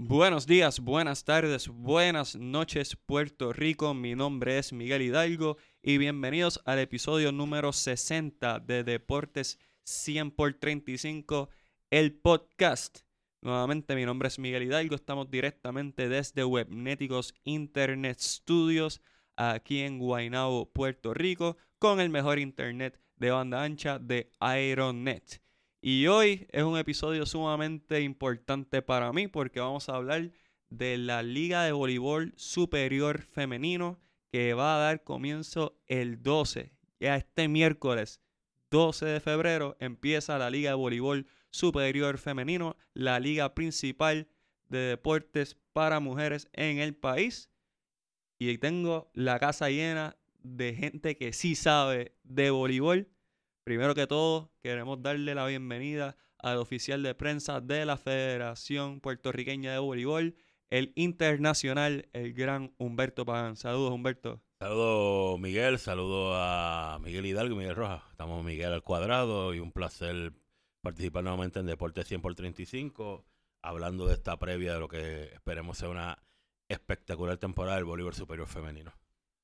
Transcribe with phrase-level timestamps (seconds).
[0.00, 3.94] Buenos días, buenas tardes, buenas noches Puerto Rico.
[3.94, 10.54] Mi nombre es Miguel Hidalgo y bienvenidos al episodio número 60 de Deportes 100 por
[10.54, 11.50] 35,
[11.90, 13.00] el podcast.
[13.40, 19.02] Nuevamente mi nombre es Miguel Hidalgo, estamos directamente desde Webnéticos Internet Studios
[19.34, 25.42] aquí en Guaynabo, Puerto Rico, con el mejor internet de banda ancha de Aeronet.
[25.80, 30.32] Y hoy es un episodio sumamente importante para mí porque vamos a hablar
[30.70, 34.00] de la Liga de Voleibol Superior Femenino
[34.32, 36.72] que va a dar comienzo el 12.
[36.98, 38.20] Ya este miércoles
[38.72, 44.26] 12 de febrero empieza la Liga de Voleibol Superior Femenino, la liga principal
[44.68, 47.50] de deportes para mujeres en el país.
[48.36, 53.08] Y tengo la casa llena de gente que sí sabe de voleibol
[53.68, 59.72] Primero que todo, queremos darle la bienvenida al oficial de prensa de la Federación Puertorriqueña
[59.72, 60.36] de Voleibol,
[60.70, 63.56] el internacional, el gran Humberto Pagán.
[63.56, 64.40] Saludos, Humberto.
[64.58, 65.78] Saludos, Miguel.
[65.78, 68.00] Saludos a Miguel Hidalgo y Miguel Rojas.
[68.10, 70.32] Estamos Miguel al cuadrado y un placer
[70.80, 73.26] participar nuevamente en Deporte 100 por 35,
[73.60, 76.22] hablando de esta previa de lo que esperemos sea una
[76.70, 78.94] espectacular temporada del voleibol superior femenino.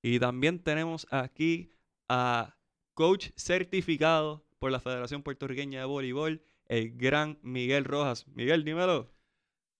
[0.01, 1.75] Y también tenemos aquí
[2.09, 2.57] a
[2.95, 8.27] coach certificado por la Federación Puertorriqueña de Voleibol, el gran Miguel Rojas.
[8.29, 9.11] Miguel, dímelo.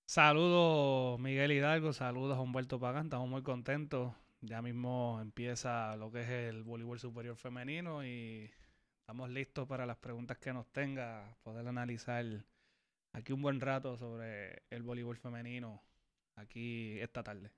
[0.07, 4.13] Saludos Miguel Hidalgo, saludos Humberto Pagán, estamos muy contentos.
[4.43, 8.51] Ya mismo empieza lo que es el voleibol superior femenino y
[9.01, 12.27] estamos listos para las preguntas que nos tenga, poder analizar
[13.13, 15.83] aquí un buen rato sobre el voleibol femenino
[16.37, 17.51] aquí esta tarde.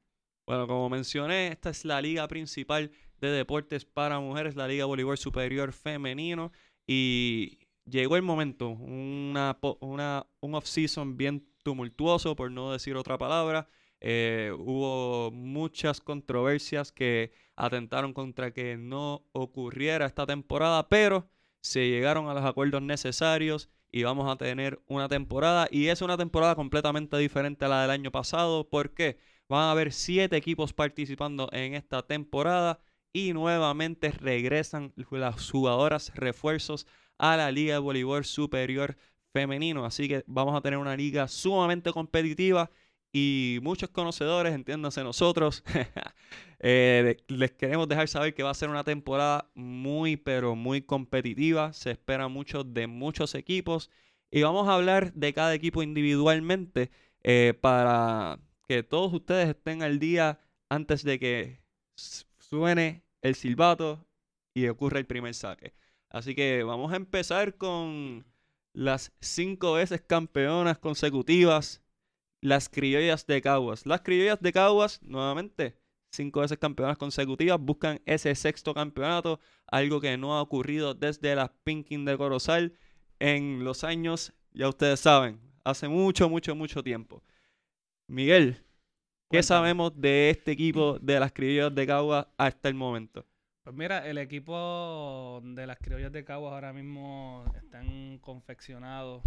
[0.46, 5.18] Bueno, como mencioné, esta es la liga principal de deportes para mujeres, la Liga Voleibol
[5.18, 6.52] Superior Femenino.
[6.86, 13.68] Y llegó el momento, una, una, un off-season bien tumultuoso, por no decir otra palabra.
[14.00, 21.28] Eh, hubo muchas controversias que atentaron contra que no ocurriera esta temporada, pero
[21.60, 25.66] se llegaron a los acuerdos necesarios y vamos a tener una temporada.
[25.72, 28.68] Y es una temporada completamente diferente a la del año pasado.
[28.68, 29.18] ¿Por qué?
[29.48, 32.80] Van a haber siete equipos participando en esta temporada
[33.12, 36.86] y nuevamente regresan las jugadoras refuerzos
[37.18, 38.96] a la Liga de Voleibol Superior
[39.32, 39.84] Femenino.
[39.84, 42.70] Así que vamos a tener una liga sumamente competitiva
[43.12, 45.64] y muchos conocedores, entiéndanse nosotros,
[46.58, 51.72] eh, les queremos dejar saber que va a ser una temporada muy, pero muy competitiva.
[51.72, 53.90] Se espera mucho de muchos equipos
[54.30, 56.90] y vamos a hablar de cada equipo individualmente
[57.22, 61.60] eh, para que todos ustedes estén al día antes de que
[62.38, 64.06] suene el silbato
[64.54, 65.74] y ocurra el primer saque.
[66.08, 68.26] Así que vamos a empezar con
[68.72, 71.82] las cinco veces campeonas consecutivas,
[72.40, 73.86] las criollas de Caguas.
[73.86, 75.76] Las criollas de Caguas, nuevamente,
[76.10, 81.50] cinco veces campeonas consecutivas, buscan ese sexto campeonato, algo que no ha ocurrido desde las
[81.64, 82.74] Pinking de Corozal
[83.18, 87.22] en los años, ya ustedes saben, hace mucho, mucho, mucho tiempo.
[88.08, 88.64] Miguel,
[89.30, 93.26] ¿qué sabemos de este equipo de las criollas de Caguas hasta el momento?
[93.64, 99.24] Pues mira, el equipo de las criollas de Caguas ahora mismo están confeccionados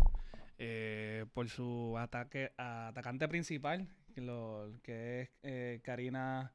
[0.57, 3.89] eh, por su ataque atacante principal,
[4.81, 6.53] que es eh, Karina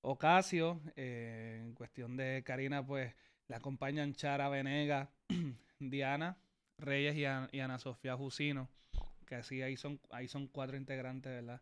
[0.00, 0.80] Ocasio.
[0.94, 3.14] Eh, en cuestión de Karina, pues
[3.48, 5.10] la acompañan Chara Venega,
[5.80, 6.36] Diana
[6.78, 8.68] Reyes y, Ana Sofía Jusino
[9.24, 11.60] que así ahí son, ahí son cuatro integrantes, ¿verdad?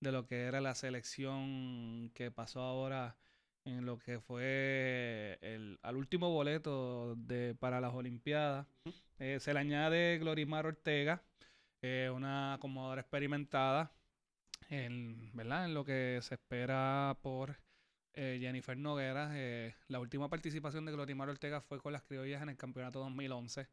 [0.00, 3.16] De lo que era la selección que pasó ahora
[3.64, 8.66] en lo que fue el, al último boleto de, para las Olimpiadas.
[9.18, 11.22] Eh, se le añade Glorimar Ortega,
[11.82, 13.92] eh, una acomodadora experimentada,
[14.68, 15.66] en, ¿verdad?
[15.66, 17.56] En lo que se espera por
[18.14, 19.32] eh, Jennifer Noguera.
[19.88, 23.68] la última participación de Glorimar Ortega fue con las criollas en el campeonato 2011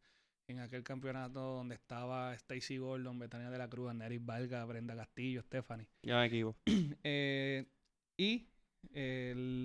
[0.47, 5.41] en aquel campeonato donde estaba Stacy Gordon, Betania de la Cruz, Neris Valga, Brenda Castillo,
[5.41, 5.87] Stephanie.
[6.03, 6.59] Ya me equivoco.
[7.03, 7.65] Eh,
[8.17, 8.47] y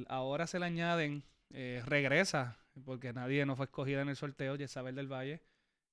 [0.08, 4.94] ahora se le añaden, eh, regresa, porque nadie no fue escogida en el sorteo, Jezabel
[4.94, 5.42] del Valle.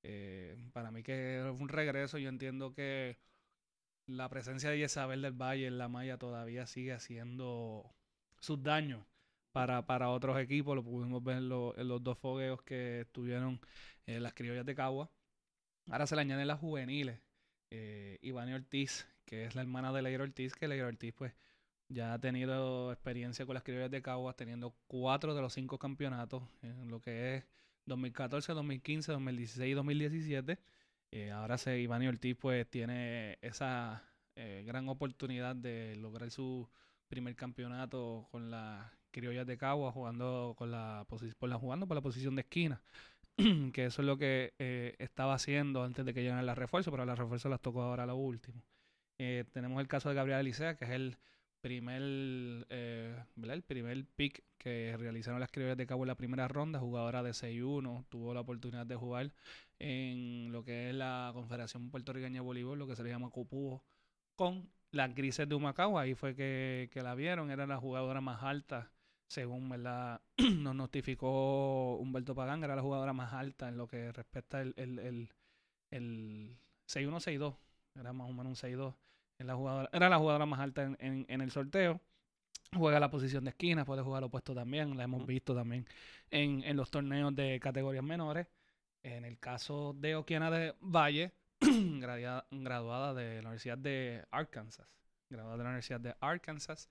[0.04, 3.18] Eh, para mí que es un regreso, yo entiendo que
[4.06, 7.96] la presencia de Jezabel del Valle en la malla todavía sigue haciendo
[8.40, 9.06] sus daños
[9.54, 10.76] para, para otros equipos.
[10.76, 13.62] Lo pudimos ver en, en los dos fogueos que estuvieron
[14.08, 15.10] eh, las criollas de Cagua.
[15.90, 17.20] Ahora se le añaden las juveniles.
[17.72, 21.34] Eh, Ivani Ortiz, que es la hermana de Leira Ortiz, que Leira Ortiz pues
[21.90, 26.44] ya ha tenido experiencia con las criollas de Caguas, teniendo cuatro de los cinco campeonatos
[26.62, 27.46] en lo que es
[27.86, 30.60] 2014, 2015, 2016 y 2017.
[31.34, 34.04] ahora se, Ivani Ortiz pues tiene esa,
[34.36, 36.68] eh, gran oportunidad de lograr su
[37.08, 41.06] primer campeonato con las criollas de Cagua jugando con la,
[41.60, 42.82] jugando por la posición de esquina
[43.74, 47.06] que eso es lo que eh, estaba haciendo antes de que llegaran las refuerzos pero
[47.06, 48.62] las refuerzos las tocó ahora lo último
[49.18, 51.18] eh, tenemos el caso de Gabriel Alicea que es el
[51.62, 52.02] primer
[52.72, 57.32] el primer pick que realizaron las criollas de Cagua en la primera ronda jugadora de
[57.32, 59.34] 6-1 tuvo la oportunidad de jugar
[59.80, 63.84] en lo que es la Confederación Puertorriqueña de Voleibol lo que se le llama Copujo
[64.36, 66.00] con las grises de Humacao.
[66.00, 67.52] Ahí fue que, la vieron.
[67.52, 68.92] Era la jugadora más alta,
[69.34, 69.68] según
[70.64, 72.64] nos notificó Humberto Pagán.
[72.64, 75.30] Era la jugadora más alta en lo que respecta el, el, el,
[75.90, 76.58] el
[76.88, 77.56] 6-1-6-2.
[77.96, 78.96] Era más o menos un 6-2.
[79.40, 82.00] La jugadora, era la jugadora más alta en, en, el sorteo.
[82.76, 84.96] Juega la posición de esquina, puede jugar opuesto también.
[84.96, 85.86] La hemos visto también
[86.30, 88.48] en, en los torneos de categorías menores.
[89.02, 94.88] En el caso de Oquiana de Valle, graduada de la Universidad de Arkansas.
[95.30, 96.90] Graduada de la Universidad de Arkansas.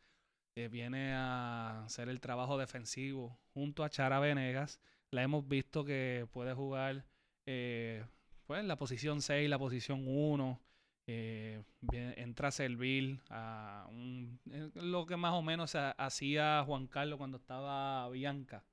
[0.54, 4.80] Eh, viene a hacer el trabajo defensivo junto a Chara Venegas.
[5.10, 7.04] La hemos visto que puede jugar
[7.46, 8.04] eh,
[8.46, 10.60] pues, la posición 6, la posición 1.
[11.08, 13.90] Eh, entra a servir a
[14.74, 18.64] lo que más o menos hacía Juan Carlos cuando estaba Bianca.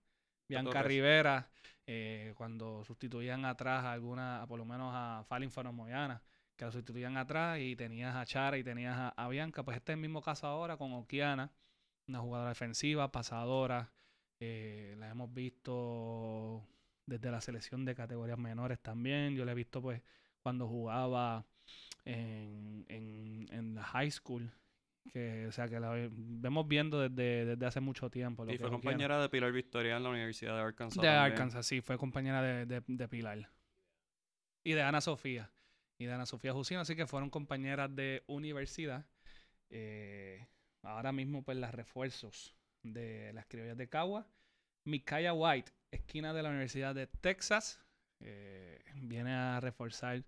[0.47, 1.49] Bianca Rivera
[1.91, 6.21] eh, cuando sustituían atrás a alguna, por lo menos a Falin Moyana,
[6.55, 9.95] que la sustituían atrás y tenías a Chara y tenías a, Bianca, pues este es
[9.95, 11.51] el mismo caso ahora con Okiana,
[12.09, 13.91] una jugadora defensiva, pasadora,
[14.39, 16.65] eh, la hemos visto
[17.05, 20.01] desde la selección de categorías menores también, yo la he visto pues
[20.41, 21.45] cuando jugaba
[22.05, 24.51] en, en, en la high school,
[25.11, 28.45] que o sea que la vemos viendo desde, desde hace mucho tiempo.
[28.49, 31.01] y fue compañera de Pilar Victoria en la Universidad de Arkansas.
[31.01, 33.49] De Arkansas, sí, fue compañera de, de, Pilar.
[34.63, 35.51] Y de Ana Sofía.
[35.97, 39.05] Y de Ana Sofía Jusino, así que fueron compañeras de universidad.
[39.69, 40.47] Eh,
[40.83, 44.27] ahora mismo, pues, las refuerzos de las criollas de Cagua.
[44.85, 47.79] Mikaya White, esquina de la Universidad de Texas,
[48.21, 50.23] eh, viene a reforzar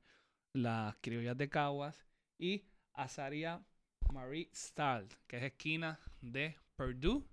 [0.53, 2.05] las criollas de Caguas.
[2.37, 3.63] Y Azaria
[4.11, 7.23] Marie Stahl, que es esquina de Purdue.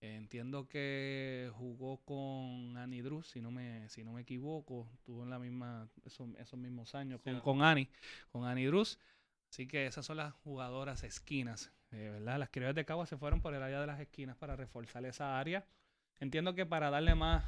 [0.00, 4.90] entiendo que jugó con Annie Drews, si no me, si no me equivoco.
[5.04, 7.88] Tuvo en la misma, esos, esos mismos años con, con Annie,
[8.30, 8.98] con Annie Drews.
[9.50, 12.38] Así que esas son las jugadoras esquinas, eh, ¿verdad?
[12.38, 15.38] Las criollas de Cagua se fueron por el área de las esquinas para reforzar esa
[15.38, 15.66] área.
[16.20, 17.44] Entiendo que para darle más,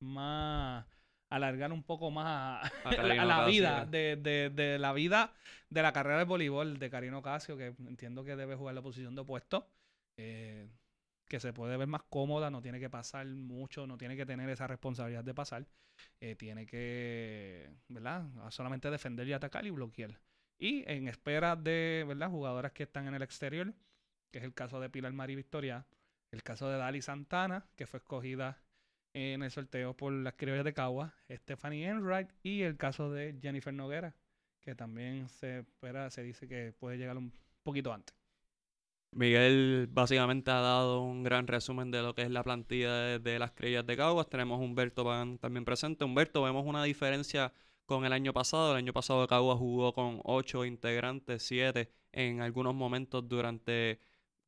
[0.00, 0.86] más
[1.30, 2.92] alargar un poco más a,
[3.24, 5.32] la vida de, de, de, la vida
[5.68, 9.14] de la carrera de voleibol de Karino Casio, que entiendo que debe jugar la posición
[9.14, 9.68] de opuesto,
[10.16, 10.68] eh,
[11.28, 14.48] que se puede ver más cómoda, no tiene que pasar mucho, no tiene que tener
[14.48, 15.66] esa responsabilidad de pasar,
[16.20, 18.24] eh, tiene que, ¿verdad?
[18.50, 20.18] Solamente defender y atacar y bloquear.
[20.58, 22.30] Y en espera de, ¿verdad?
[22.30, 23.72] Jugadoras que están en el exterior,
[24.30, 25.86] que es el caso de Pilar Mari Victoria,
[26.30, 28.60] el caso de Dali Santana, que fue escogida
[29.14, 33.72] en el sorteo por las criollas de Cagua, Stephanie Enright y el caso de Jennifer
[33.72, 34.14] Noguera,
[34.60, 37.32] que también se espera, se dice que puede llegar un
[37.62, 38.14] poquito antes.
[39.12, 43.52] Miguel básicamente ha dado un gran resumen de lo que es la plantilla de, las
[43.52, 44.28] criollas de Caguas.
[44.28, 45.04] Tenemos a Humberto
[45.38, 46.04] también presente.
[46.04, 47.52] Humberto, vemos una diferencia
[47.88, 48.72] con el año pasado.
[48.72, 54.00] El año pasado Caguas jugó con ocho integrantes, siete en algunos momentos durante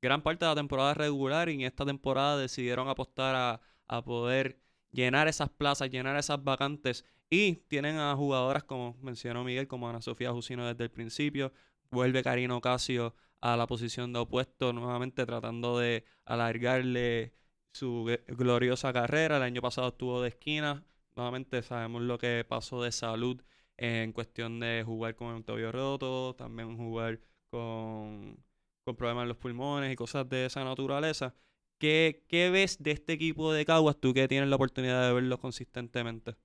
[0.02, 4.60] gran parte de la temporada regular y en esta temporada decidieron apostar a, a poder
[4.92, 7.06] llenar esas plazas, llenar esas vacantes.
[7.30, 11.52] Y tienen a jugadoras como mencionó Miguel, como Ana Sofía Jusino desde el principio.
[11.90, 17.32] Vuelve Karino Casio a la posición de opuesto, nuevamente tratando de alargarle
[17.72, 19.38] su gloriosa carrera.
[19.38, 20.84] El año pasado estuvo de esquina.
[21.20, 23.42] Nuevamente sabemos lo que pasó de salud
[23.76, 28.42] en cuestión de jugar con el tobillo roto, también jugar con,
[28.86, 31.34] con problemas en los pulmones y cosas de esa naturaleza.
[31.78, 36.36] ¿Qué, ves de este equipo de Caguas tú que tienes la oportunidad de verlo consistentemente?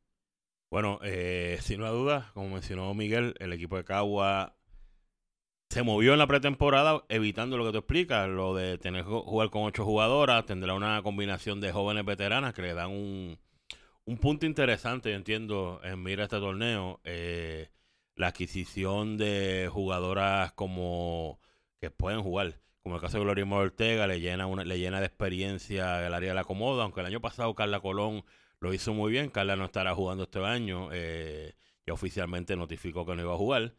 [0.70, 4.52] Bueno, eh, sin una duda, como mencionó Miguel, el equipo de Caguas
[5.70, 9.64] se movió en la pretemporada evitando lo que tú explicas, lo de tener jugar con
[9.64, 13.40] ocho jugadoras, tendrá una combinación de jóvenes veteranas que le dan un,
[14.18, 17.70] punto interesante, yo entiendo, en mira este torneo, eh,
[18.16, 21.40] la adquisición de jugadoras como
[21.80, 25.08] que pueden jugar como el caso de Gloria Ortega, le llena, una, le llena de
[25.08, 28.24] experiencia el área de la Comoda, aunque el año pasado Carla Colón
[28.60, 31.56] lo hizo muy bien, Carla no estará jugando este año, eh,
[31.88, 33.74] ya oficialmente notificó que no iba a jugar.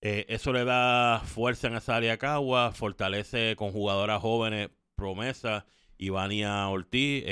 [0.00, 5.66] Eh, eso le da fuerza en esa área Cagua, fortalece con jugadoras jóvenes, promesa,
[5.98, 7.24] Ivania Ortiz,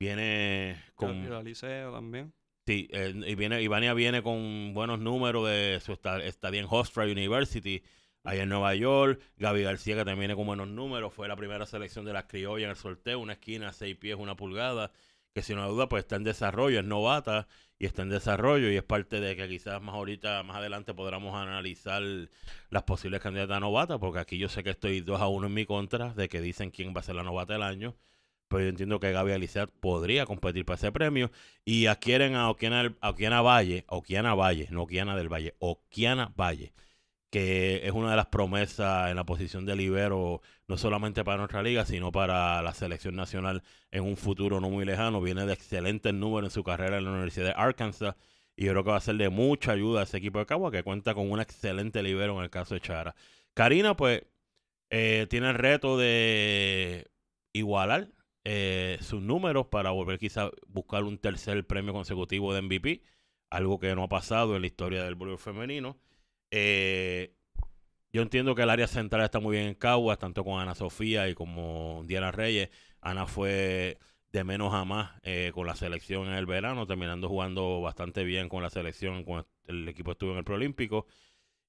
[0.00, 1.22] viene con...
[1.28, 2.32] también.
[2.66, 7.82] Sí, y viene, Ivania viene con buenos números de su estadía en Hofstra University,
[8.24, 9.20] ahí en Nueva York.
[9.36, 12.64] Gaby García, que también viene con buenos números, fue la primera selección de las criollas
[12.64, 14.92] en el sorteo, una esquina, seis pies, una pulgada,
[15.34, 17.46] que sin duda pues está en desarrollo, es novata
[17.78, 21.34] y está en desarrollo y es parte de que quizás más ahorita, más adelante podamos
[21.34, 22.02] analizar
[22.70, 25.54] las posibles candidatas a novata, porque aquí yo sé que estoy 2 a 1 en
[25.54, 27.96] mi contra de que dicen quién va a ser la novata del año,
[28.50, 31.30] pero yo entiendo que Gaby Alicia podría competir para ese premio
[31.64, 36.72] y adquieren a Okiana, a Okiana Valle, Okiana Valle, no Okiana del Valle, Okiana Valle
[37.30, 41.62] que es una de las promesas en la posición de libero, no solamente para nuestra
[41.62, 45.20] liga, sino para la selección nacional en un futuro no muy lejano.
[45.20, 48.16] Viene de excelentes números en su carrera en la Universidad de Arkansas
[48.56, 50.72] y yo creo que va a ser de mucha ayuda a ese equipo de Cagua,
[50.72, 53.14] que cuenta con un excelente libero en el caso de Chara.
[53.54, 54.24] Karina, pues,
[54.90, 57.10] eh, tiene el reto de
[57.52, 58.08] igualar
[58.44, 63.02] eh, sus números para volver quizá buscar un tercer premio consecutivo de MVP,
[63.50, 65.98] algo que no ha pasado en la historia del voleibol femenino.
[66.50, 67.34] Eh,
[68.12, 71.28] yo entiendo que el área central está muy bien en Caguas, tanto con Ana Sofía
[71.28, 72.70] y como Diana Reyes.
[73.00, 73.98] Ana fue
[74.32, 78.48] de menos a más eh, con la selección en el verano, terminando jugando bastante bien
[78.48, 81.06] con la selección cuando el equipo estuvo en el Proolímpico.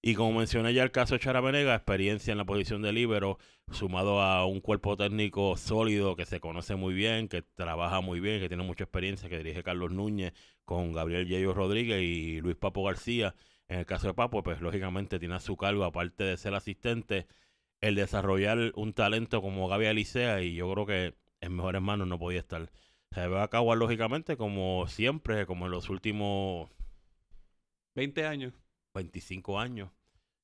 [0.01, 1.41] Y como mencioné ya el caso de Chara
[1.75, 3.37] experiencia en la posición de líbero,
[3.71, 8.39] sumado a un cuerpo técnico sólido que se conoce muy bien, que trabaja muy bien,
[8.39, 10.33] que tiene mucha experiencia, que dirige Carlos Núñez
[10.65, 13.35] con Gabriel Yello Rodríguez y Luis Papo García
[13.71, 17.25] en el caso de Papo, pues lógicamente tiene a su cargo, aparte de ser asistente,
[17.79, 22.19] el desarrollar un talento como Gaby Alicea y yo creo que en mejores manos no
[22.19, 22.69] podía estar.
[23.11, 26.69] Se ve a cabo lógicamente como siempre, como en los últimos
[27.95, 28.60] 20 años.
[28.93, 29.89] 25 años,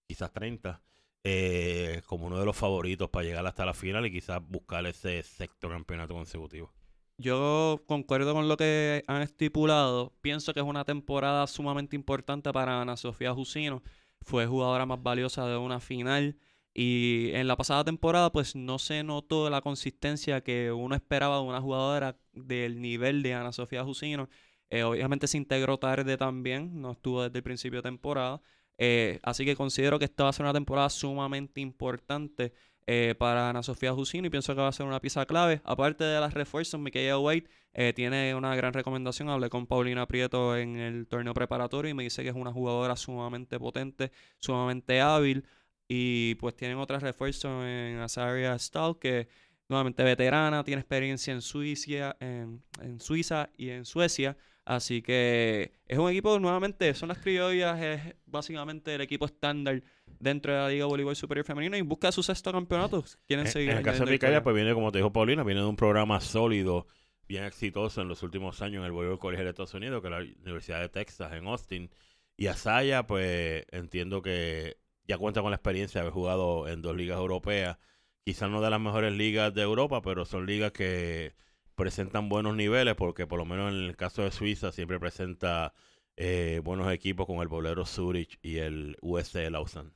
[0.08, 0.82] quizás 30,
[1.24, 5.24] eh, como uno de los favoritos para llegar hasta la final y quizás buscar ese
[5.24, 6.72] sexto campeonato consecutivo.
[7.18, 10.14] Yo concuerdo con lo que han estipulado.
[10.22, 13.82] Pienso que es una temporada sumamente importante para Ana Sofía Jusino.
[14.22, 16.38] Fue jugadora más valiosa de una final.
[16.76, 21.42] Y en la pasada temporada, pues no se notó la consistencia que uno esperaba de
[21.42, 24.30] una jugadora del nivel de Ana Sofía Jusino.
[24.70, 28.42] Eh, obviamente se integró tarde también, no estuvo desde el principio de temporada.
[28.78, 32.54] Eh, así que considero que esta va a ser una temporada sumamente importante
[32.90, 35.62] eh, para Ana Sofía Jusino y pienso que va a ser una pieza clave.
[35.66, 39.30] Aparte de las refuerzos, Michaela Wade eh, tiene una gran recomendación.
[39.30, 42.96] Hablé con Paulina Prieto en el torneo preparatorio y me dice que es una jugadora
[42.96, 45.46] sumamente potente, sumamente hábil.
[45.90, 49.28] Y pues tienen otras refuerzos en Azaria Stahl que
[49.70, 52.62] nuevamente veterana, tiene experiencia en Suiza, en
[53.00, 54.38] Suiza y en Suecia.
[54.68, 59.82] Así que es un equipo, nuevamente, son las criollas, es básicamente el equipo estándar
[60.20, 63.02] dentro de la Liga Voleibol Superior Femenino y busca su sexto campeonato.
[63.26, 63.70] Quieren seguir.
[63.70, 66.20] En el caso de Micaela, pues viene, como te dijo Paulina, viene de un programa
[66.20, 66.86] sólido,
[67.30, 70.12] bien exitoso en los últimos años en el voleibol colegial de Estados Unidos, que es
[70.12, 71.90] la Universidad de Texas, en Austin.
[72.36, 76.94] Y Asaya, pues entiendo que ya cuenta con la experiencia de haber jugado en dos
[76.94, 77.78] ligas europeas.
[78.26, 81.36] Quizás no de las mejores ligas de Europa, pero son ligas que
[81.78, 85.74] presentan buenos niveles porque por lo menos en el caso de Suiza siempre presenta
[86.18, 89.92] eh, buenos equipos con el bolero Zurich y el USC Lausanne.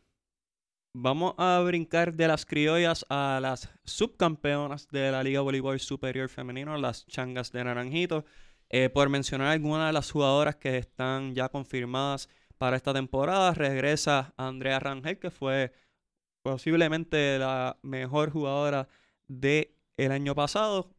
[0.93, 6.77] Vamos a brincar de las criollas a las subcampeonas de la Liga Voleibol Superior Femenino,
[6.77, 8.25] las Changas de Naranjito.
[8.69, 14.33] Eh, por mencionar algunas de las jugadoras que están ya confirmadas para esta temporada, regresa
[14.37, 15.73] Andrea Rangel, que fue
[16.43, 18.87] posiblemente la mejor jugadora
[19.27, 20.89] del el año pasado,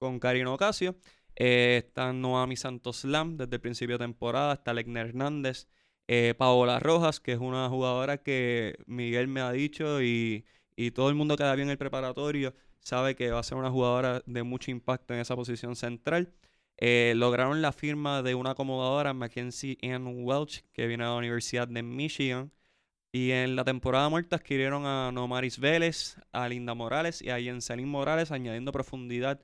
[0.00, 0.96] con Karina Ocasio.
[1.36, 4.54] Eh, está Noami Santos Lam desde el principio de temporada.
[4.54, 5.68] Está Legner Hernández.
[6.08, 10.44] Eh, Paola Rojas, que es una jugadora que Miguel me ha dicho y,
[10.94, 14.22] todo el mundo que da bien el preparatorio sabe que va a ser una jugadora
[14.24, 16.32] de mucho impacto en esa posición central.
[16.78, 21.68] Eh, lograron la firma de una acomodadora, Mackenzie Ann Welch, que viene a la Universidad
[21.68, 22.50] de Michigan.
[23.12, 27.88] Y en la temporada muerta adquirieron a Nomaris Vélez, a Linda Morales y a Jenselin
[27.88, 29.40] Morales, añadiendo profundidad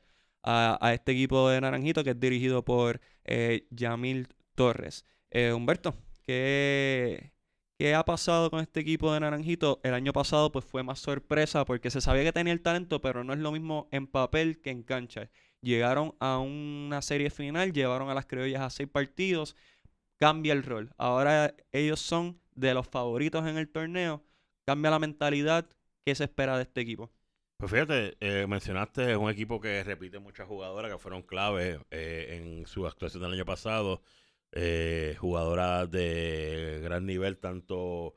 [0.46, 5.04] a, este equipo de Naranjito que es dirigido por eh, Yamil Torres.
[5.30, 7.32] Eh, Humberto, ¿qué,
[7.78, 9.80] ¿qué ha pasado con este equipo de Naranjito?
[9.82, 13.24] El año pasado pues fue más sorpresa porque se sabía que tenía el talento, pero
[13.24, 15.30] no es lo mismo en papel que en cancha.
[15.60, 19.56] Llegaron a una serie final, llevaron a las criollas a seis partidos,
[20.18, 20.92] cambia el rol.
[20.96, 24.24] Ahora ellos son de los favoritos en el torneo,
[24.64, 25.68] cambia la mentalidad.
[26.04, 27.10] ¿Qué se espera de este equipo?
[27.58, 32.66] Pues fíjate, eh, mencionaste un equipo que repite muchas jugadoras que fueron clave eh, en
[32.66, 34.02] su actuación del año pasado.
[34.52, 38.14] Eh, jugadoras de gran nivel, tanto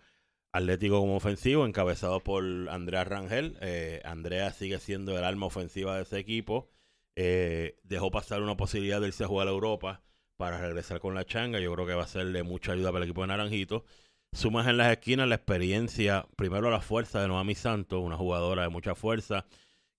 [0.52, 3.58] atlético como ofensivo, encabezado por Andrea Rangel.
[3.62, 6.70] Eh, Andrea sigue siendo el alma ofensiva de ese equipo.
[7.16, 10.04] dejó pasar una posibilidad de irse a jugar a Europa
[10.38, 11.60] para regresar con la changa.
[11.62, 13.86] Yo creo que va a ser de mucha ayuda para el equipo de Naranjito.
[14.32, 18.70] Sumas en las esquinas la experiencia, primero la fuerza de Noami Santos, una jugadora de
[18.70, 19.46] mucha fuerza,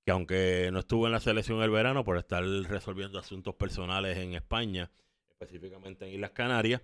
[0.05, 4.35] que aunque no estuvo en la selección el verano por estar resolviendo asuntos personales en
[4.35, 4.91] España,
[5.31, 6.81] específicamente en Islas Canarias,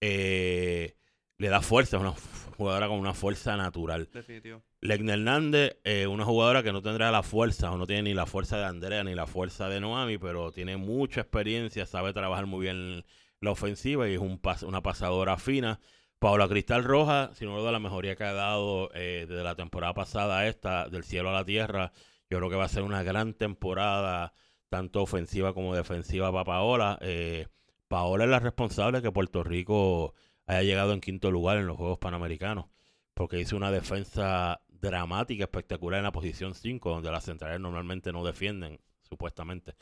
[0.00, 0.96] eh,
[1.38, 2.14] le da fuerza, es una
[2.56, 4.08] jugadora con una fuerza natural.
[4.12, 4.62] Definitivo.
[4.80, 8.24] Legna Hernández, eh, una jugadora que no tendrá la fuerza, o no tiene ni la
[8.24, 12.62] fuerza de Andrea ni la fuerza de Noami, pero tiene mucha experiencia, sabe trabajar muy
[12.62, 13.04] bien
[13.40, 15.78] la ofensiva y es un una pasadora fina.
[16.26, 20.40] Paula Cristal Roja, sin duda la mejoría que ha dado eh, desde la temporada pasada
[20.40, 21.92] a esta, del cielo a la tierra,
[22.28, 24.32] yo creo que va a ser una gran temporada,
[24.68, 26.98] tanto ofensiva como defensiva para Paola.
[27.00, 27.46] Eh,
[27.86, 30.14] Paola es la responsable de que Puerto Rico
[30.46, 32.66] haya llegado en quinto lugar en los Juegos Panamericanos,
[33.14, 38.24] porque hizo una defensa dramática, espectacular en la posición 5, donde las centrales normalmente no
[38.24, 39.76] defienden, supuestamente.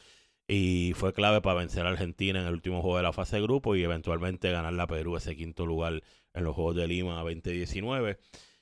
[0.47, 3.43] Y fue clave para vencer a Argentina en el último juego de la fase de
[3.43, 6.03] grupo y eventualmente ganar la Perú ese quinto lugar
[6.35, 8.19] en los Juegos de Lima 2019.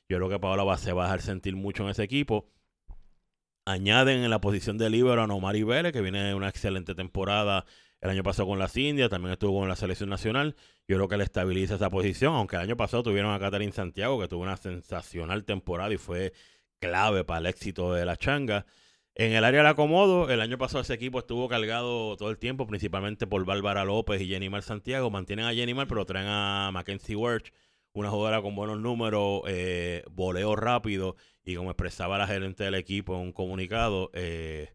[0.09, 2.47] Yo creo que Paola se va a dejar sentir mucho en ese equipo.
[3.65, 7.65] Añaden en la posición de libero a Nomari Vélez, que viene de una excelente temporada
[8.03, 10.57] el año pasado con las Indias, también estuvo con la selección nacional.
[10.89, 14.21] Yo creo que le estabiliza esa posición, aunque el año pasado tuvieron a Catherine Santiago,
[14.21, 16.33] que tuvo una sensacional temporada y fue
[16.81, 18.67] clave para el éxito de la changa.
[19.15, 22.67] En el área del acomodo, el año pasado ese equipo estuvo cargado todo el tiempo,
[22.67, 25.09] principalmente por Bárbara López y Jenny Mar Santiago.
[25.09, 27.53] Mantienen a Jenny Mar, pero traen a Mackenzie Wirch,
[27.93, 33.15] una jugadora con buenos números, eh, voleo rápido, y como expresaba la gerente del equipo
[33.15, 34.75] en un comunicado, eh,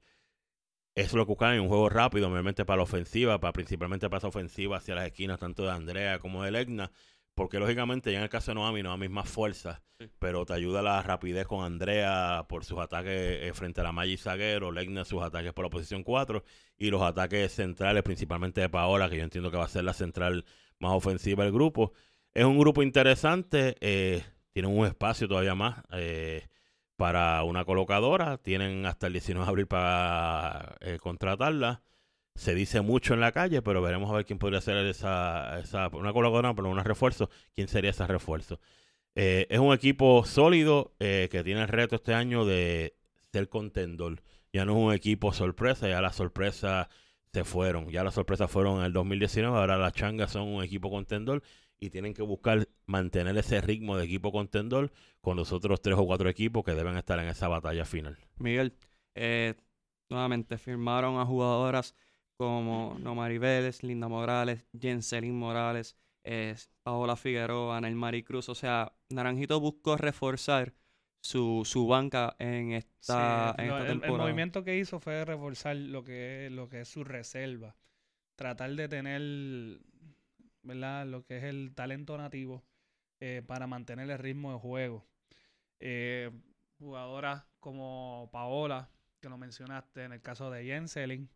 [0.96, 4.18] es lo que buscan en un juego rápido, obviamente para la ofensiva, para principalmente para
[4.18, 6.92] esa ofensiva hacia las esquinas, tanto de Andrea como de Legna,
[7.36, 9.84] porque lógicamente ya en el caso de Noami, Noami es más fuerza,
[10.18, 14.18] pero te ayuda la rapidez con Andrea por sus ataques eh, frente a la Maggi
[14.18, 16.44] Zaguero, Legna sus ataques por la posición 4
[16.78, 19.94] y los ataques centrales, principalmente de Paola, que yo entiendo que va a ser la
[19.94, 20.46] central
[20.80, 21.94] más ofensiva del grupo.
[22.38, 25.82] Es un grupo interesante, eh, tienen un espacio todavía más.
[25.94, 26.46] Eh,
[26.96, 28.38] para una colocadora.
[28.38, 31.82] Tienen hasta el 19 de abril para eh, contratarla.
[32.36, 35.88] Se dice mucho en la calle, pero veremos a ver quién podría ser esa, esa
[35.88, 37.32] una colocadora, pero un refuerzo.
[37.56, 38.60] ¿Quién sería ese refuerzo?
[39.16, 42.96] Es un equipo sólido que tiene el reto este año de
[43.32, 44.22] ser contendor.
[44.54, 46.88] Ya no es un equipo sorpresa, ya las sorpresas
[47.34, 47.90] se fueron.
[47.90, 51.42] Ya las sorpresas fueron en el 2019, ahora las changas son un equipo contendor
[51.80, 56.06] y tienen que buscar mantener ese ritmo de equipo contendor con los otros tres o
[56.06, 58.18] cuatro equipos que deben estar en esa batalla final.
[58.38, 58.74] Miguel,
[59.16, 59.56] eh,
[60.10, 61.96] nuevamente firmaron a jugadoras
[62.38, 68.50] como Nomari Vélez, Linda Morales, Jenselin Morales, eh, Paola Figueroa, Mari Cruz.
[68.50, 70.74] O sea, Naranjito buscó reforzar
[71.20, 73.92] su, su banca en esta, temporada.
[73.92, 77.76] El, movimiento que hizo fue reforzar lo que, lo que es su reserva.
[78.36, 79.80] Tratar de tener
[80.68, 81.06] ¿verdad?
[81.08, 82.64] Lo que es el talento nativo
[83.20, 85.06] eh, para mantener el ritmo de juego.
[85.80, 86.32] Eh,
[86.78, 91.30] jugadoras como Paola, que lo mencionaste, en el caso de Jenselin,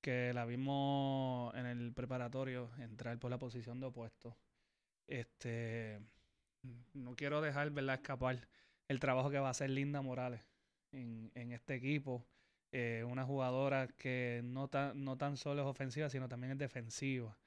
[0.00, 4.36] que la vimos en el preparatorio entrar por la posición de opuesto.
[5.06, 6.00] Este,
[6.94, 7.96] no quiero dejar ¿verdad?
[7.96, 8.48] escapar
[8.88, 10.42] el trabajo que va a hacer Linda Morales
[10.92, 12.26] en, en este equipo.
[12.72, 17.38] Eh, una jugadora que no, tan no tan solo es ofensiva, sino también es defensiva.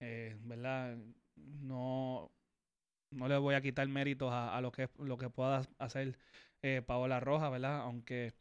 [0.00, 0.96] Eh, ¿verdad?
[1.36, 2.30] No,
[3.10, 6.18] no le voy a quitar méritos a, lo que lo que pueda hacer
[6.62, 7.80] eh, Paola Roja, ¿verdad?
[7.80, 8.34] Aunque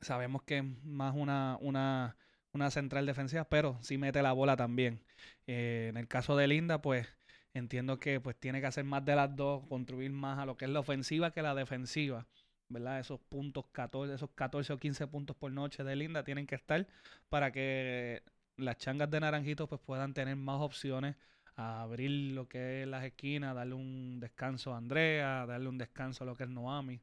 [0.00, 2.16] sabemos que es más una, una,
[2.52, 5.00] una central defensiva, pero sí mete la bola también.
[5.46, 7.08] Eh, en el caso de Linda, pues
[7.54, 10.64] entiendo que pues tiene que hacer más de las dos, contribuir más a lo que
[10.66, 12.26] es la ofensiva que la defensiva.
[12.68, 13.00] ¿verdad?
[13.00, 16.86] Esos puntos 14, esos 14 o 15 puntos por noche de Linda tienen que estar
[17.28, 18.22] para que
[18.56, 21.16] las changas de naranjitos pues puedan tener más opciones
[21.56, 26.24] a abrir lo que es las esquinas, darle un descanso a Andrea, darle un descanso
[26.24, 27.00] a lo que es Noami,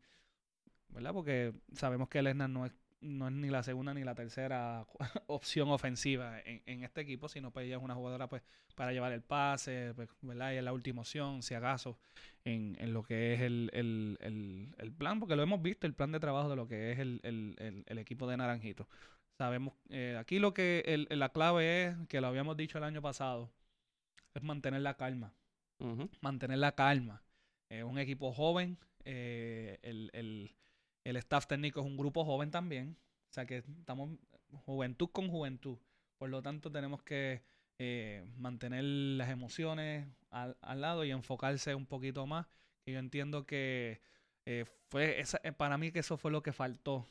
[0.90, 1.14] ¿verdad?
[1.14, 4.86] Porque sabemos que Lesnar no es, no es ni la segunda ni la tercera
[5.28, 8.42] opción ofensiva en, este equipo, sino pues ella es una jugadora pues
[8.76, 10.54] para llevar el pase, pues, ¿verdad?
[10.54, 12.00] Y es la última opción, si acaso,
[12.44, 15.94] en, en lo que es el, el, el, el, plan, porque lo hemos visto, el
[15.94, 18.88] plan de trabajo de lo que es el equipo de Naranjito.
[19.40, 23.02] Sabemos, eh, aquí lo que el, la clave es, que lo habíamos dicho el año
[23.02, 23.50] pasado,
[24.34, 25.34] es mantener la calma.
[26.20, 27.24] Mantener la calma.
[27.70, 30.58] Es un equipo joven, eh, el, el,
[31.06, 32.98] el, staff técnico es un grupo joven también.
[33.30, 34.10] O sea que estamos
[34.66, 35.78] juventud con juventud.
[36.18, 37.42] Por lo tanto, tenemos que
[37.78, 42.46] eh, mantener las emociones al, al, lado y enfocarse un poquito más.
[42.86, 44.02] Y yo entiendo que
[44.90, 47.08] fue esa, para mí que eso fue lo que faltó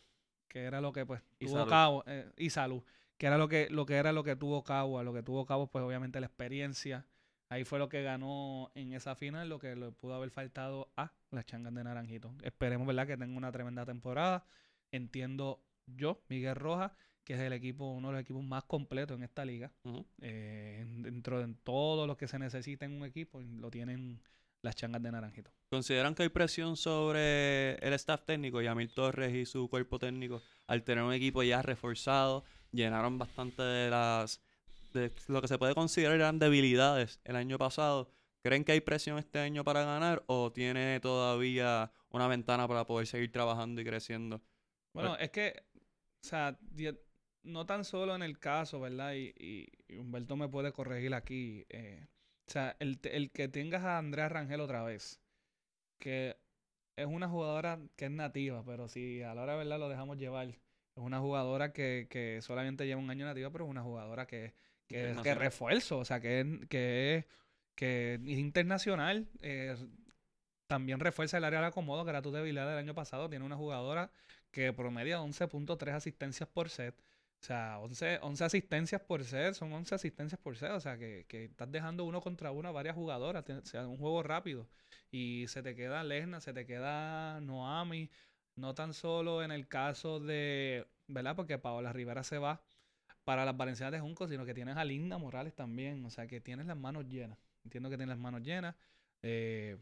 [0.48, 2.82] que era lo que pues y tuvo cabo eh, y salud
[3.16, 5.66] que era lo que lo que era lo que tuvo cabo lo que tuvo cabo
[5.68, 7.06] pues obviamente la experiencia
[7.50, 11.12] Ahí fue lo que ganó en esa final, lo que le pudo haber faltado a
[11.30, 12.34] las changas de Naranjito.
[12.42, 14.44] Esperemos, ¿verdad?, que tenga una tremenda temporada.
[14.92, 16.92] Entiendo yo, Miguel Rojas,
[17.24, 19.72] que es el equipo, uno de los equipos más completos en esta liga.
[20.20, 24.20] Eh, dentro de todo lo que se necesita en un equipo, lo tienen
[24.62, 25.50] las changas de Naranjito.
[25.70, 30.82] ¿Consideran que hay presión sobre el staff técnico, Yamil Torres y su cuerpo técnico, al
[30.82, 32.44] tener un equipo ya reforzado?
[32.72, 34.40] Llenaron bastante de las
[34.92, 38.10] de lo que se puede considerar eran debilidades el año pasado.
[38.42, 43.06] ¿Creen que hay presión este año para ganar o tiene todavía una ventana para poder
[43.06, 44.40] seguir trabajando y creciendo?
[44.94, 46.58] Bueno, es que, o sea,
[47.42, 49.14] no tan solo en el caso, ¿verdad?
[49.14, 49.68] Y,
[49.98, 51.66] Humberto me puede corregir aquí.
[51.68, 52.06] Eh,
[52.48, 55.20] o sea, el, el, que tengas a Andrea Rangel otra vez,
[55.98, 56.36] que
[56.96, 60.18] es una jugadora que es nativa, pero si a la hora de verdad lo dejamos
[60.18, 60.58] llevar, es
[60.96, 64.54] una jugadora que, que solamente lleva un año nativa, pero es una jugadora que,
[64.86, 67.26] que, que refuerzo, o sea, que, que,
[67.74, 69.28] que es internacional.
[69.42, 69.76] Eh,
[70.66, 73.28] también refuerza el área de acomodo, que era tu debilidad del año pasado.
[73.28, 74.10] Tiene una jugadora
[74.50, 76.94] que promedia 11.3 asistencias por set.
[77.40, 80.72] O sea, 11, 11 asistencias por set, son 11 asistencias por set.
[80.72, 83.44] O sea, que, que estás dejando uno contra uno a varias jugadoras.
[83.48, 84.68] O sea, un juego rápido.
[85.10, 88.10] Y se te queda Lesna, se te queda Noami.
[88.56, 91.36] No tan solo en el caso de, ¿verdad?
[91.36, 92.60] Porque Paola Rivera se va
[93.24, 96.04] para las Valencianas de Junco, sino que tienes a Linda Morales también.
[96.04, 97.38] O sea, que tienes las manos llenas.
[97.64, 98.74] Entiendo que tienes las manos llenas.
[99.22, 99.78] Eh,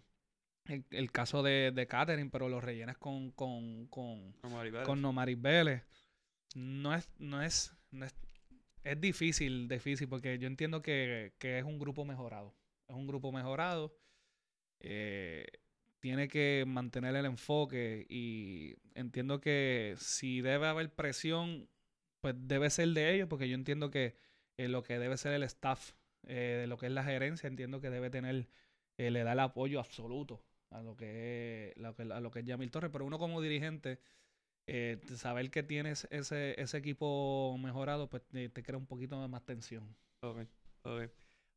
[0.91, 4.35] el, caso de, de Catherine, pero lo rellenas con, con, con.
[4.43, 4.51] No
[6.55, 8.15] es, no es, no es,
[8.83, 12.55] es difícil, difícil, porque yo entiendo que, que es un grupo mejorado.
[12.89, 13.97] Es un grupo mejorado.
[14.81, 15.47] Eh,
[16.01, 21.69] tiene que mantener el enfoque y entiendo que si debe haber presión,
[22.21, 24.17] pues debe ser de ellos, porque yo entiendo que
[24.57, 27.81] eh, lo que debe ser el staff, eh, de lo que es la gerencia, entiendo
[27.81, 28.49] que debe tener,
[28.99, 32.45] le da el apoyo absoluto a lo que es, lo que, a lo que es
[32.45, 34.01] Yamil Torres, pero uno como dirigente,
[34.67, 39.45] eh, saber que tienes ese, ese equipo mejorado, pues te, crea un poquito de más
[39.45, 39.97] tensión.
[40.21, 40.39] Ok,
[40.83, 41.03] ok.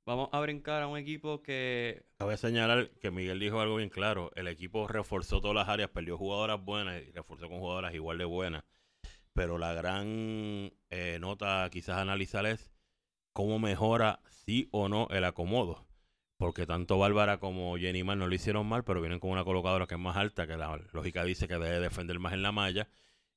[0.06, 2.04] Vamos a brincar a un equipo que...
[2.18, 4.32] Cabe señalar que Miguel dijo algo bien claro.
[4.36, 8.26] El equipo reforzó todas las áreas, perdió jugadoras buenas y reforzó con jugadoras igual de
[8.26, 8.64] buenas.
[9.34, 12.72] Pero la gran eh, nota quizás analizar es
[13.34, 15.89] cómo mejora sí o no el acomodo
[16.40, 19.88] porque tanto Bárbara como Jenny Mal no lo hicieron mal, pero vienen con una colocadora
[19.88, 22.88] que es más alta, que la lógica dice que debe defender más en la malla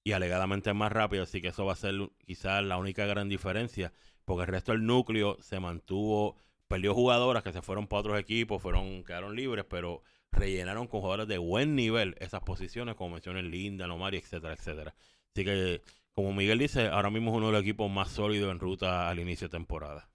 [0.05, 3.29] y alegadamente es más rápido, así que eso va a ser quizás la única gran
[3.29, 3.93] diferencia,
[4.25, 6.37] porque el resto del núcleo se mantuvo,
[6.69, 11.27] perdió jugadoras que se fueron para otros equipos, fueron quedaron libres, pero rellenaron con jugadores
[11.27, 14.95] de buen nivel esas posiciones, como mencioné Linda, Lomari, etcétera, etcétera.
[15.35, 18.61] Así que, como Miguel dice, ahora mismo es uno de los equipos más sólidos en
[18.61, 20.09] ruta al inicio de temporada.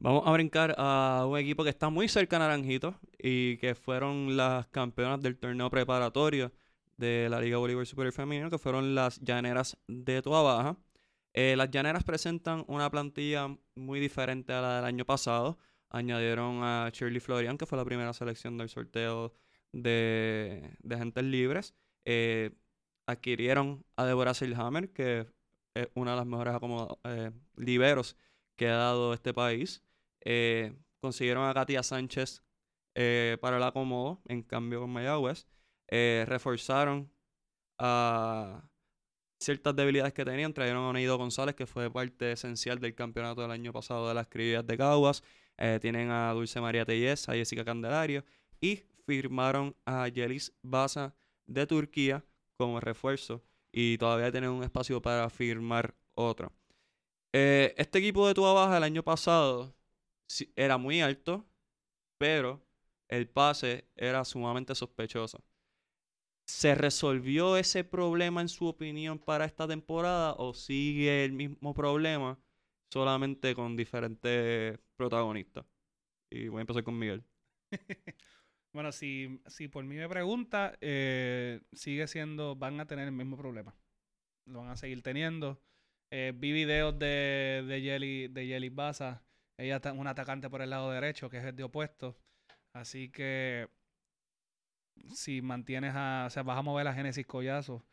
[0.00, 4.36] Vamos a brincar a un equipo que está muy cerca a Naranjito y que fueron
[4.36, 6.52] las campeonas del torneo preparatorio
[6.96, 10.76] de la Liga Bolívar Superior Femenino, que fueron las Llaneras de Toa Baja.
[11.34, 15.58] Eh, las Llaneras presentan una plantilla muy diferente a la del año pasado.
[15.90, 19.34] Añadieron a Shirley Florian, que fue la primera selección del sorteo
[19.72, 21.74] de, de agentes libres.
[22.04, 22.52] Eh,
[23.06, 25.26] adquirieron a Deborah Silhammer, que
[25.74, 26.54] es una de las mejores
[27.04, 28.16] eh, liberos
[28.54, 29.82] que ha dado este país.
[30.24, 32.42] Eh, consiguieron a Katia Sánchez
[32.94, 35.46] eh, para el acomodo, en cambio con Mayagüez.
[35.88, 37.10] Eh, reforzaron
[37.78, 38.68] a
[39.40, 40.52] ciertas debilidades que tenían.
[40.52, 44.26] Trajeron a Oneido González, que fue parte esencial del campeonato del año pasado de las
[44.26, 45.22] criollas de Caguas.
[45.80, 48.24] tienen a Dulce María Tellez, a Jessica Candelario.
[48.60, 51.14] Y firmaron a Yelis Baza
[51.46, 52.24] de Turquía
[52.56, 53.42] como refuerzo.
[53.72, 56.52] Y todavía tienen un espacio para firmar otro.
[57.32, 59.77] este equipo de Tua Baja el año pasado
[60.56, 61.46] era muy alto,
[62.18, 62.66] pero
[63.08, 65.42] el pase era sumamente sospechoso.
[66.46, 72.38] ¿Se resolvió ese problema en su opinión para esta temporada o sigue el mismo problema
[72.90, 75.66] solamente con diferentes protagonistas?
[76.30, 77.22] Y voy a empezar con Miguel.
[78.72, 83.36] bueno, si, si por mí me pregunta, eh, sigue siendo, van a tener el mismo
[83.36, 83.76] problema.
[84.46, 85.60] Lo van a seguir teniendo.
[86.10, 89.27] Eh, vi videos de, de Jelly, de Jelly Baza
[89.58, 92.16] ella es un atacante por el lado derecho, que es el de opuesto.
[92.72, 93.68] Así que
[95.12, 96.24] si mantienes a.
[96.26, 97.84] O sea, vas a mover a Génesis Collazo,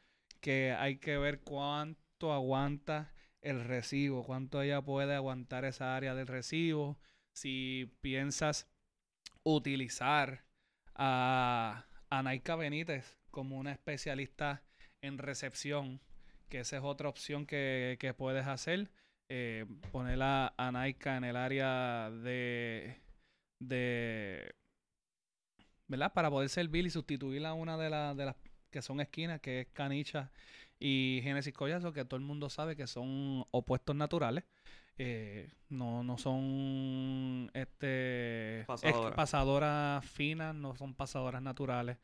[0.42, 6.28] que hay que ver cuánto aguanta el recibo, cuánto ella puede aguantar esa área del
[6.28, 7.00] recibo.
[7.34, 8.70] Si piensas
[9.44, 10.46] utilizar
[10.94, 14.64] a, a Naika Benítez como una especialista
[15.02, 16.02] en recepción,
[16.48, 18.92] que esa es otra opción que, que puedes hacer
[19.30, 23.00] eh, poner a, Naika en el área de,
[23.60, 24.56] de
[25.88, 26.14] ¿verdad?
[26.14, 28.36] Para poder servir y sustituir a una de, las de las
[28.70, 30.32] que son esquinas, que es Canicha
[30.80, 34.44] y Génesis Collazo, que todo el mundo sabe que son opuestos naturales.
[34.98, 38.66] Eh, no, no son este
[39.16, 41.98] pasadoras finas, no son pasadoras naturales.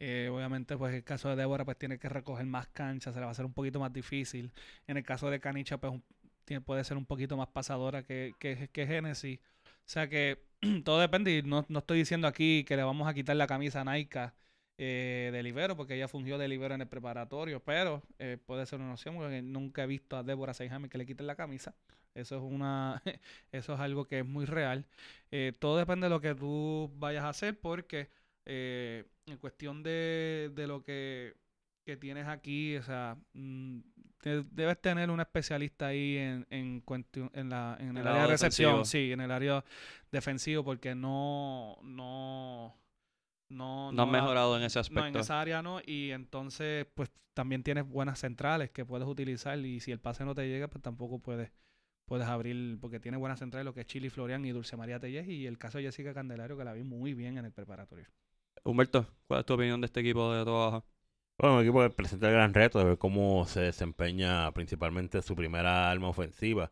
[0.00, 3.24] Eh, obviamente, pues el caso de Débora, pues tiene que recoger más cancha, se le
[3.24, 4.52] va a hacer un poquito más difícil.
[4.88, 5.92] En el caso de Canicha, pues
[6.64, 9.40] puede ser un poquito más pasadora que, que, que Génesis.
[9.64, 10.44] O sea que
[10.84, 11.36] todo depende.
[11.38, 14.34] Y no, no, estoy diciendo aquí que le vamos a quitar la camisa a Naika
[14.78, 18.80] eh, de libero, porque ella fungió de libero en el preparatorio, pero eh, puede ser
[18.80, 21.74] una opción, porque nunca he visto a Débora Seijame que le quiten la camisa.
[22.14, 23.02] Eso es una
[23.52, 24.86] eso es algo que es muy real.
[25.30, 28.10] Eh, todo depende de lo que tú vayas a hacer, porque
[28.46, 31.34] eh, en cuestión de, de lo que,
[31.84, 33.80] que, tienes aquí, o sea, mm,
[34.22, 36.82] debes tener un especialista ahí en, en,
[37.34, 39.64] en, la, en el, área de recepción, sí, en el área
[40.10, 42.76] defensivo, porque no, no,
[43.48, 45.02] no, no, mejorado en ese aspecto.
[45.02, 49.58] No, en esa área no, y entonces, pues también tienes buenas centrales que puedes utilizar,
[49.58, 51.50] y si el pase no te llega, pues tampoco puedes
[52.04, 55.26] puedes abrir, porque tiene buenas centrales, lo que es Chili Florian y Dulce María Tellez,
[55.28, 58.06] y el caso de Jessica Candelario, que la vi muy bien en el preparatorio.
[58.64, 60.84] Humberto, ¿cuál es tu opinión de este equipo de Toda
[61.42, 65.90] Bueno, un equipo presenta el gran reto de ver cómo se desempeña principalmente su primera
[65.90, 66.70] arma ofensiva,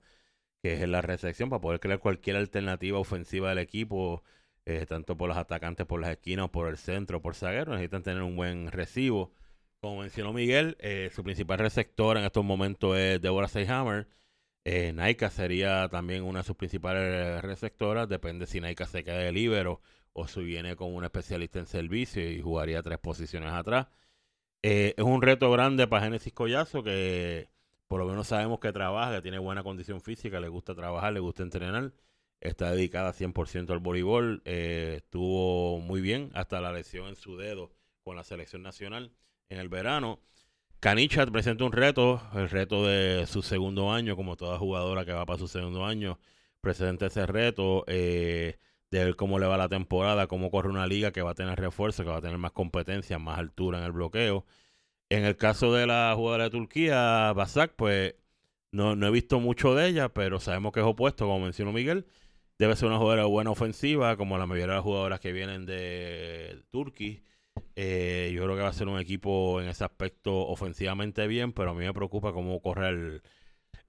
[0.62, 4.22] que es la recepción, para poder crear cualquier alternativa ofensiva del equipo,
[4.66, 8.22] eh, tanto por los atacantes por las esquinas, por el centro, por zaguero, necesitan tener
[8.22, 9.32] un buen recibo.
[9.80, 14.08] Como mencionó Miguel, eh, su principal receptor en estos momentos es Deborah Seyhammer.
[14.64, 19.32] Eh, Naika sería también una de sus principales receptoras, depende si Naika se queda de
[19.32, 19.80] libero
[20.12, 23.88] o si viene con un especialista en servicio y jugaría tres posiciones atrás.
[24.62, 27.48] Eh, es un reto grande para Genesis Collazo que
[27.90, 31.20] por lo menos sabemos que trabaja, que tiene buena condición física, le gusta trabajar, le
[31.20, 31.92] gusta entrenar.
[32.40, 34.42] Está dedicada 100% al voleibol.
[34.44, 37.72] Eh, estuvo muy bien hasta la lesión en su dedo
[38.04, 39.12] con la selección nacional
[39.48, 40.20] en el verano.
[40.78, 45.26] Canicha presenta un reto, el reto de su segundo año, como toda jugadora que va
[45.26, 46.18] para su segundo año,
[46.60, 47.84] presenta ese reto.
[47.88, 48.56] Eh,
[48.90, 51.58] de ver cómo le va la temporada, cómo corre una liga que va a tener
[51.58, 54.44] refuerzo, que va a tener más competencia, más altura en el bloqueo.
[55.08, 58.14] En el caso de la jugadora de Turquía, Basak, pues
[58.72, 62.06] no, no he visto mucho de ella, pero sabemos que es opuesto, como mencionó Miguel.
[62.58, 66.62] Debe ser una jugadora buena ofensiva, como la mayoría de las jugadoras que vienen de
[66.70, 67.20] Turquía.
[67.76, 71.70] Eh, yo creo que va a ser un equipo en ese aspecto ofensivamente bien, pero
[71.70, 73.22] a mí me preocupa cómo corre el,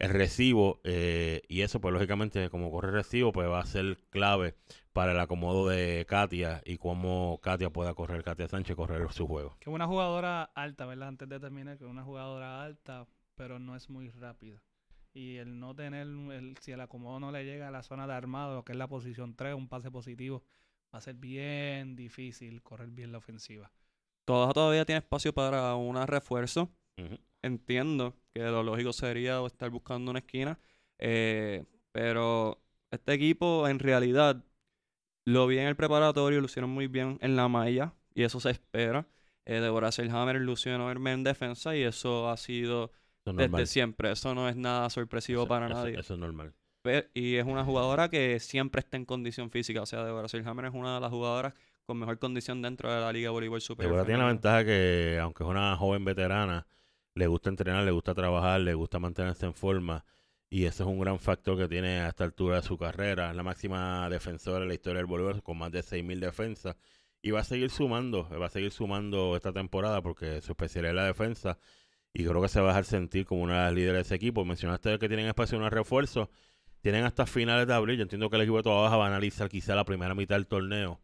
[0.02, 0.82] el recibo.
[0.84, 4.56] Eh, y eso, pues lógicamente, como corre el recibo, pues va a ser clave
[4.94, 9.56] para el acomodo de Katia y cómo Katia pueda correr, Katia Sánchez correr su juego.
[9.60, 11.10] Que una jugadora alta, ¿verdad?
[11.10, 14.62] Antes de terminar, que una jugadora alta, pero no es muy rápida.
[15.14, 18.14] Y el no tener, el, si el acomodo no le llega a la zona de
[18.14, 20.44] armado, que es la posición 3, un pase positivo,
[20.94, 23.72] va a ser bien difícil correr bien la ofensiva.
[24.26, 26.72] todavía tiene espacio para un refuerzo.
[27.42, 30.60] Entiendo que lo lógico sería estar buscando una esquina.
[31.00, 34.44] Eh, pero este equipo en realidad
[35.26, 38.52] lo vi en el preparatorio, lo hicieron muy bien en la malla y eso se
[38.52, 39.08] espera.
[39.46, 42.92] Eh, Deborah Selhammer lució enorme en defensa y eso ha sido
[43.26, 44.12] desde siempre.
[44.12, 46.00] Eso no es nada sorpresivo para nadie.
[46.00, 46.54] Eso es normal.
[47.14, 49.82] Y es una jugadora que siempre está en condición física.
[49.82, 51.54] O sea, Deborah Selhammer es una de las jugadoras
[51.86, 53.92] con mejor condición dentro de la Liga de Voleibol Superior.
[53.92, 56.66] Deborah tiene la ventaja que, aunque es una joven veterana,
[57.16, 60.06] le gusta entrenar, le gusta trabajar, le gusta mantenerse en forma
[60.54, 63.30] y ese es un gran factor que tiene a esta altura de su carrera.
[63.30, 66.76] Es la máxima defensora en la historia del voleibol con más de 6.000 defensas.
[67.22, 70.96] Y va a seguir sumando, va a seguir sumando esta temporada porque su especialidad es
[70.98, 71.58] la defensa.
[72.14, 74.16] Y creo que se va a dejar sentir como una de las líderes de ese
[74.16, 74.44] equipo.
[74.44, 76.30] Mencionaste que tienen espacio en refuerzo.
[76.82, 77.96] Tienen hasta finales de abril.
[77.98, 80.48] Yo entiendo que el equipo de toda va a analizar quizá la primera mitad del
[80.48, 81.00] torneo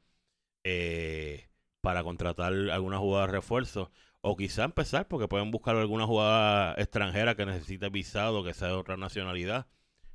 [0.65, 1.48] eh,
[1.80, 3.91] para contratar alguna jugada de refuerzo.
[4.30, 8.74] O quizá empezar porque pueden buscar alguna jugada extranjera que necesite visado, que sea de
[8.74, 9.68] otra nacionalidad.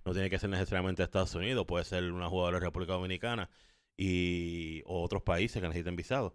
[0.04, 3.48] No tiene que ser necesariamente Estados Unidos, puede ser una jugadora de República Dominicana
[3.96, 6.34] y, o otros países que necesiten visado.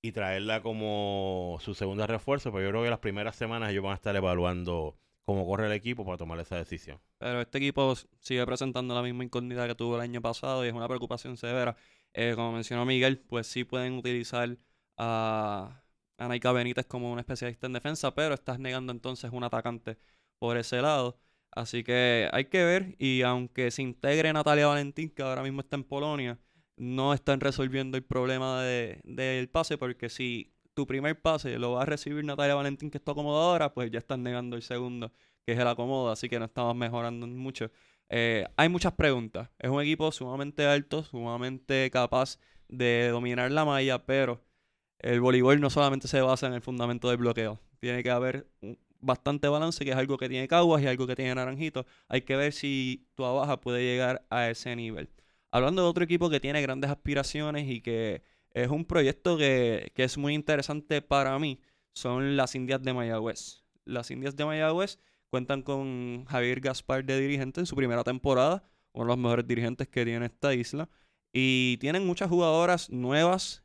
[0.00, 3.94] Y traerla como su segunda refuerzo, pero yo creo que las primeras semanas ellos van
[3.94, 7.00] a estar evaluando cómo corre el equipo para tomar esa decisión.
[7.18, 10.74] Pero este equipo sigue presentando la misma incógnita que tuvo el año pasado y es
[10.74, 11.74] una preocupación severa.
[12.14, 14.56] Eh, como mencionó Miguel, pues sí pueden utilizar
[14.96, 15.81] a
[16.18, 19.98] Anaika Benítez como un especialista en defensa, pero estás negando entonces un atacante
[20.38, 21.18] por ese lado.
[21.50, 25.76] Así que hay que ver, y aunque se integre Natalia Valentín, que ahora mismo está
[25.76, 26.38] en Polonia,
[26.76, 31.86] no están resolviendo el problema del pase, porque si tu primer pase lo va a
[31.86, 35.12] recibir Natalia Valentín, que está acomodadora, pues ya están negando el segundo,
[35.44, 37.70] que es el acomodo, así que no estamos mejorando mucho.
[38.08, 39.50] Eh, hay muchas preguntas.
[39.58, 44.42] Es un equipo sumamente alto, sumamente capaz de dominar la malla, pero
[45.02, 47.60] el voleibol no solamente se basa en el fundamento del bloqueo.
[47.80, 48.46] Tiene que haber
[49.00, 51.84] bastante balance, que es algo que tiene Caguas y algo que tiene Naranjito.
[52.08, 55.10] Hay que ver si tu Baja puede llegar a ese nivel.
[55.50, 60.04] Hablando de otro equipo que tiene grandes aspiraciones y que es un proyecto que, que
[60.04, 61.60] es muy interesante para mí,
[61.94, 63.64] son las Indias de Mayagüez.
[63.84, 64.98] Las Indias de Mayagüez
[65.30, 68.62] cuentan con Javier Gaspar de dirigente en su primera temporada,
[68.92, 70.88] uno de los mejores dirigentes que tiene esta isla.
[71.32, 73.61] Y tienen muchas jugadoras nuevas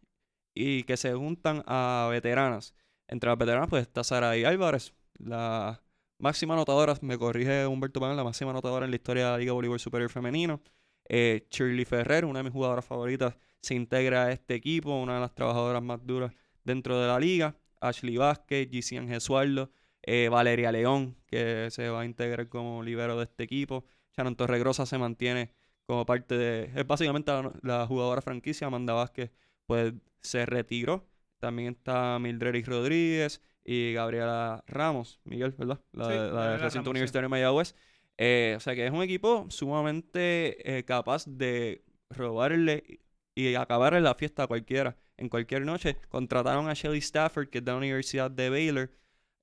[0.57, 2.73] y que se juntan a veteranas.
[3.07, 5.81] Entre las veteranas, pues está Sara y Álvarez, la
[6.19, 9.53] máxima anotadora, me corrige Humberto Pagán, la máxima anotadora en la historia de la Liga
[9.53, 10.61] Voleibol Superior Femenino.
[11.09, 15.19] Eh, Shirley Ferrer, una de mis jugadoras favoritas, se integra a este equipo, una de
[15.21, 17.55] las trabajadoras más duras dentro de la liga.
[17.79, 19.71] Ashley Vázquez, Gisian Gesualdo,
[20.03, 23.85] eh, Valeria León, que se va a integrar como libero de este equipo.
[24.15, 25.53] Shannon Torregrosa se mantiene
[25.85, 26.71] como parte de.
[26.75, 28.67] Es básicamente la, la jugadora franquicia.
[28.67, 29.31] Amanda Vázquez,
[29.67, 31.08] pues se retiró.
[31.39, 35.82] También está Mildred Rodríguez y Gabriela Ramos, Miguel, ¿verdad?
[35.93, 36.91] La, Sí, de- la del recinto Ramos, sí.
[36.91, 37.75] universitario de Mayagüez.
[38.17, 43.01] Eh, o sea que es un equipo sumamente eh, capaz de robarle
[43.36, 45.97] y acabarle la fiesta a cualquiera en cualquier noche.
[46.10, 48.91] Contrataron a Shelly Stafford, que es de la Universidad de Baylor.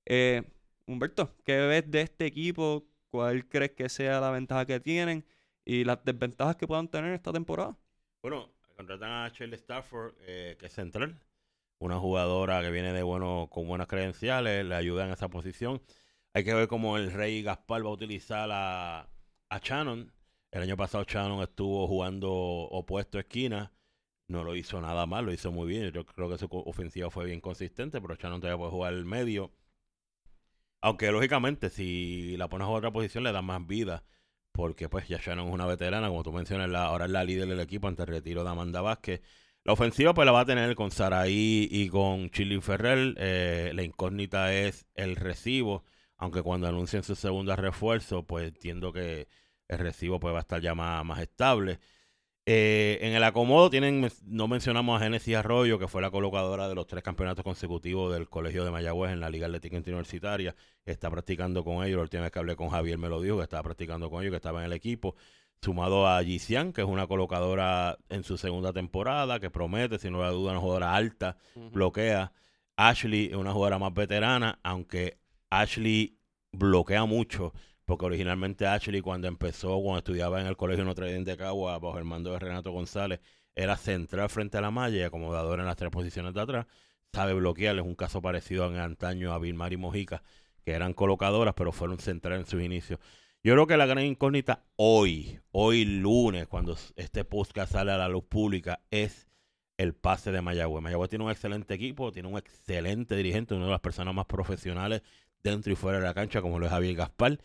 [0.05, 0.43] Eh,
[0.87, 2.87] Humberto, ¿qué ves de este equipo?
[3.11, 5.25] ¿Cuál crees que sea la ventaja que tienen
[5.65, 7.77] y las desventajas que puedan tener esta temporada?
[8.21, 11.19] Bueno, contratan a Shirley Stafford, eh, que es central.
[11.79, 15.81] Una jugadora que viene de bueno, con buenas credenciales, le ayuda en esa posición.
[16.33, 19.09] Hay que ver cómo el Rey Gaspar va a utilizar a,
[19.49, 20.11] a Shannon.
[20.51, 23.71] El año pasado Shannon estuvo jugando opuesto a esquina.
[24.27, 25.91] No lo hizo nada mal, lo hizo muy bien.
[25.91, 29.51] Yo creo que su ofensiva fue bien consistente, pero Shannon todavía puede jugar el medio.
[30.81, 34.03] Aunque lógicamente si la pones a otra posición le da más vida.
[34.55, 37.47] Porque pues ya Shannon es una veterana, como tú mencionas, la- ahora es la líder
[37.47, 39.21] del equipo ante el retiro de Amanda Vázquez.
[39.63, 43.15] La ofensiva pues la va a tener con Saraí y con Chili Ferrer.
[43.17, 45.83] Eh, la incógnita es el recibo.
[46.17, 49.27] Aunque cuando anuncien su segunda refuerzo, pues entiendo que
[49.67, 51.79] el recibo pues va a estar ya más, más estable.
[52.47, 56.75] Eh, en el acomodo tienen, no mencionamos a Genesis Arroyo, que fue la colocadora de
[56.75, 60.55] los tres campeonatos consecutivos del Colegio de Mayagüez en la Liga Atlética Interuniversitaria.
[60.85, 61.97] Está practicando con ellos.
[61.97, 64.31] La última vez que hablé con Javier me lo dijo, que estaba practicando con ellos,
[64.31, 65.15] que estaba en el equipo.
[65.59, 70.29] Sumado a Gisian, que es una colocadora en su segunda temporada, que promete, sin lugar
[70.29, 71.37] a duda, una jugadora alta,
[71.71, 72.31] bloquea.
[72.75, 75.17] Ashley es una jugadora más veterana, aunque
[75.49, 76.19] Ashley
[76.51, 77.53] bloquea mucho,
[77.85, 81.97] porque originalmente Ashley cuando empezó, cuando estudiaba en el Colegio Notre Dame de Cagua, bajo
[81.97, 83.19] el mando de Renato González,
[83.55, 86.65] era central frente a la malla y acomodadora en las tres posiciones de atrás.
[87.13, 90.23] Sabe bloquear, es un caso parecido en antaño a Vilmar y Mojica,
[90.65, 92.99] que eran colocadoras, pero fueron centrales en sus inicios.
[93.43, 98.09] Yo creo que la gran incógnita hoy, hoy lunes, cuando este podcast sale a la
[98.09, 99.27] luz pública, es
[99.77, 100.81] el pase de Mayagüez.
[100.81, 105.03] Mayagüez tiene un excelente equipo, tiene un excelente dirigente, una de las personas más profesionales
[105.43, 107.39] dentro y fuera de la cancha, como lo es Javier Gaspar.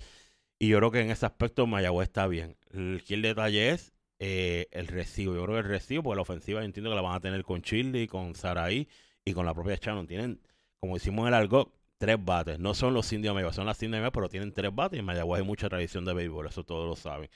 [0.62, 2.54] Y yo creo que en ese aspecto Mayagüez está bien.
[2.72, 5.34] El, el detalle es eh, el recibo.
[5.34, 7.42] Yo creo que el recibo, porque la ofensiva yo entiendo que la van a tener
[7.42, 8.86] con Chile, con Saraí
[9.24, 10.06] y con la propia Shannon.
[10.06, 10.38] Tienen,
[10.78, 12.58] como decimos en el argot, tres bates.
[12.58, 14.98] No son los indios Mayagüez, son las indias Mayagüez, pero tienen tres bates.
[14.98, 17.30] Y en Mayagüez hay mucha tradición de béisbol, eso todos lo saben.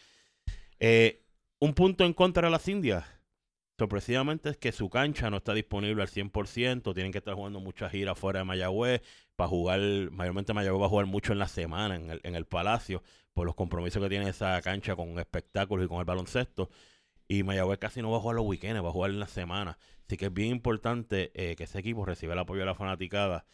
[0.79, 1.23] Eh,
[1.61, 3.07] un punto en contra de las indias,
[3.79, 6.95] sorpresivamente, es que su cancha no está disponible al 100%.
[6.95, 9.03] Tienen que estar jugando muchas giras fuera de Mayagüez
[9.37, 9.81] para jugar.
[10.11, 13.47] Mayormente Mayagüez va a jugar mucho en la semana, en el, en el Palacio, por
[13.47, 16.71] los compromisos que tiene esa cancha con espectáculos y con el baloncesto.
[17.27, 19.79] Y Mayagüez casi no va a jugar los weekends, va a jugar en la semana.
[20.07, 23.47] Así que es bien importante eh, que ese equipo reciba el apoyo de la fanaticada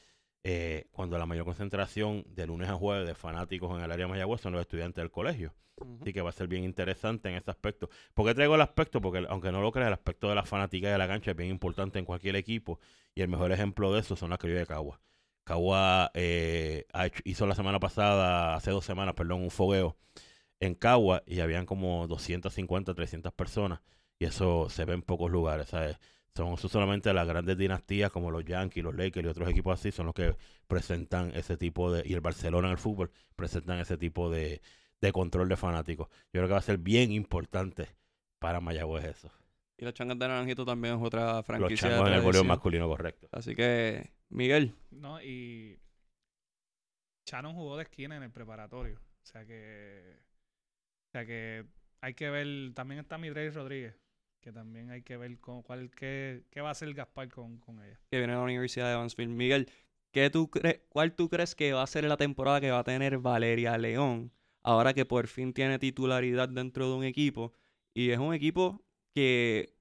[0.42, 4.12] eh, cuando la mayor concentración de lunes a jueves de fanáticos en el área de
[4.12, 5.55] Mayagüez son los estudiantes del colegio.
[5.76, 5.98] Ujú.
[6.00, 7.90] Así que va a ser bien interesante en ese aspecto.
[8.14, 9.00] ¿Por qué traigo el aspecto?
[9.00, 11.50] Porque aunque no lo creas, el aspecto de la fanática de la cancha es bien
[11.50, 12.81] importante en cualquier equipo.
[13.14, 15.00] Y el mejor ejemplo de eso son las criollas de Cagua.
[15.44, 16.87] Cagua eh,
[17.24, 19.96] hizo la semana pasada, hace dos semanas, perdón, un fogueo
[20.61, 23.81] en Cagua y habían como 250, 300 personas.
[24.19, 25.98] Y eso se ve en pocos lugares, ¿sabes?
[26.56, 30.06] Son solamente las grandes dinastías como los Yankees, los Lakers y otros equipos así son
[30.06, 30.36] los que
[30.66, 32.02] presentan ese tipo de...
[32.06, 34.60] Y el Barcelona en el fútbol presentan ese tipo de,
[35.00, 36.08] de control de fanáticos.
[36.32, 37.88] Yo creo que va a ser bien importante
[38.38, 39.30] para Mayagüez eso.
[39.78, 41.88] Y los Changas de Naranjito también es otra Los franquicia.
[41.88, 42.46] de changos en el tradición.
[42.46, 43.28] masculino, correcto.
[43.32, 45.22] Así que, Miguel, ¿no?
[45.22, 45.80] Y
[47.26, 48.98] Shannon jugó de esquina en el preparatorio.
[48.98, 50.18] O sea que.
[51.08, 51.64] O sea que
[52.02, 52.74] hay que ver.
[52.74, 53.94] También está Midrey Rodríguez.
[54.40, 57.82] Que también hay que ver con cuál, qué, qué va a hacer Gaspar con, con
[57.82, 57.98] ella.
[58.10, 59.28] que viene de la Universidad de Evansville.
[59.34, 59.70] Miguel,
[60.12, 62.84] ¿qué tú cre- ¿cuál tú crees que va a ser la temporada que va a
[62.84, 64.32] tener Valeria León
[64.62, 67.52] ahora que por fin tiene titularidad dentro de un equipo.
[67.94, 68.82] Y es un equipo
[69.14, 69.74] que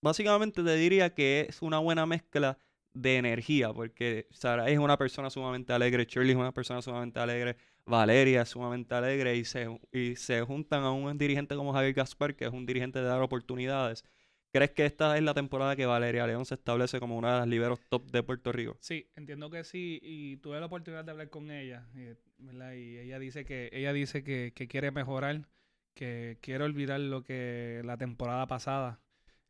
[0.00, 2.58] básicamente te diría que es una buena mezcla
[2.94, 7.56] de energía, porque Sara es una persona sumamente alegre, Shirley es una persona sumamente alegre,
[7.86, 12.34] Valeria es sumamente alegre y se, y se juntan a un dirigente como Javier Gaspar,
[12.34, 14.04] que es un dirigente de dar oportunidades.
[14.52, 17.48] ¿Crees que esta es la temporada que Valeria León se establece como una de las
[17.48, 18.76] liberos top de Puerto Rico?
[18.80, 23.18] Sí, entiendo que sí, y tuve la oportunidad de hablar con ella, eh, y ella
[23.18, 25.46] dice que ella dice que, que quiere mejorar,
[25.94, 29.00] que quiere olvidar lo que la temporada pasada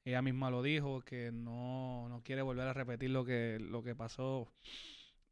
[0.06, 3.96] ella misma lo dijo, que no, no quiere volver a repetir lo que, lo que
[3.96, 4.52] pasó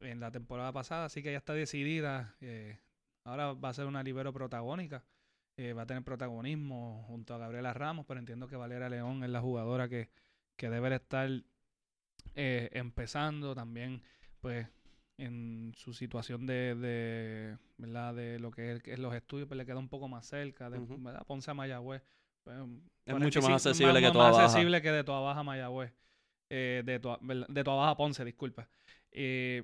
[0.01, 2.35] en la temporada pasada, así que ella está decidida.
[2.41, 2.77] Eh,
[3.25, 5.03] ahora va a ser una libero protagónica,
[5.57, 9.29] eh, va a tener protagonismo junto a Gabriela Ramos, pero entiendo que Valera León es
[9.29, 10.09] la jugadora que,
[10.55, 11.29] que debe estar
[12.35, 14.01] eh, empezando también,
[14.39, 14.67] pues
[15.17, 18.15] en su situación de, de, ¿verdad?
[18.15, 20.79] de lo que es, los estudios, pues le queda un poco más cerca, de
[21.25, 22.03] Ponce a Mayagüez
[22.45, 22.57] pues,
[23.05, 24.45] es mucho más accesible que Toa Baja.
[24.45, 25.91] accesible que de Toa Baja Mayagüez.
[26.49, 28.69] Eh, de, Toa, de Baja Ponce, disculpa.
[29.11, 29.63] Eh,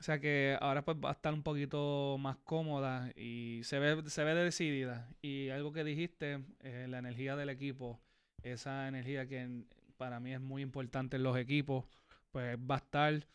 [0.00, 4.02] o sea que ahora pues va a estar un poquito más cómoda y se ve,
[4.08, 5.08] se ve decidida.
[5.22, 8.00] Y algo que dijiste, eh, la energía del equipo,
[8.42, 9.64] esa energía que
[9.96, 11.84] para mí es muy importante en los equipos,
[12.32, 13.26] pues va a estar.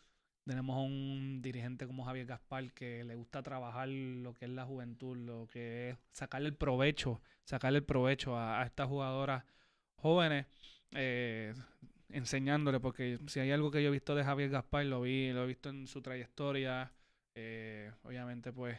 [0.44, 5.16] Tenemos un dirigente como Javier Gaspar que le gusta trabajar lo que es la juventud,
[5.16, 9.44] lo que es sacarle el provecho sacarle el provecho a, estas jugadoras
[9.94, 10.46] jóvenes,
[10.92, 11.54] eh,
[12.08, 15.44] enseñándole, porque si hay algo que yo he visto de Javier Gaspar, lo vi, lo
[15.44, 16.92] he visto en su trayectoria,
[17.34, 18.78] eh, obviamente pues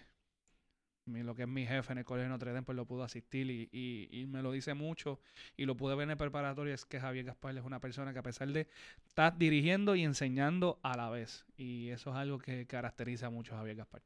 [1.06, 3.70] lo que es mi jefe en el colegio Notre Dame, pues lo pudo asistir y,
[4.12, 5.22] y, me lo dice mucho
[5.56, 8.20] y lo pude ver en el preparatorio, es que Javier Gaspar es una persona que
[8.20, 8.68] a pesar de
[9.06, 13.60] estar dirigiendo y enseñando a la vez, y eso es algo que caracteriza mucho a
[13.60, 14.02] Javier Gaspar.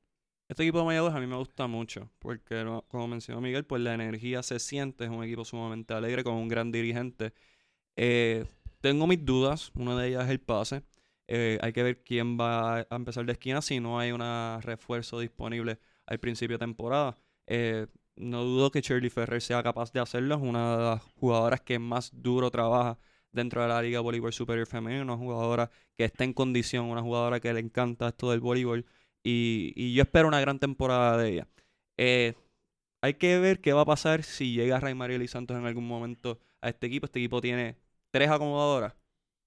[0.48, 3.94] Este equipo de Mayagüez a mí me gusta mucho, porque como mencionó Miguel, pues la
[3.94, 7.34] energía se siente, es un equipo sumamente alegre con un gran dirigente.
[7.96, 8.46] Eh,
[8.82, 10.84] tengo mis dudas, una de ellas es el pase.
[11.28, 14.22] Eh, hay que ver quién va a empezar de esquina si no hay un
[14.62, 17.18] refuerzo disponible al principio de temporada.
[17.48, 21.62] Eh, no dudo que Shirley Ferrer sea capaz de hacerlo, es una de las jugadoras
[21.62, 23.00] que más duro trabaja
[23.32, 27.40] dentro de la Liga Voleibol Superior Femenino, una jugadora que está en condición, una jugadora
[27.40, 28.86] que le encanta esto del voleibol
[29.24, 31.48] y, yo espero una gran temporada de ella.
[31.98, 32.36] Eh,
[33.02, 36.40] hay que ver qué va a pasar si llega Raymariel y Santos en algún momento
[36.62, 37.06] a este equipo.
[37.08, 37.78] Este equipo tiene
[38.12, 38.95] tres acomodadoras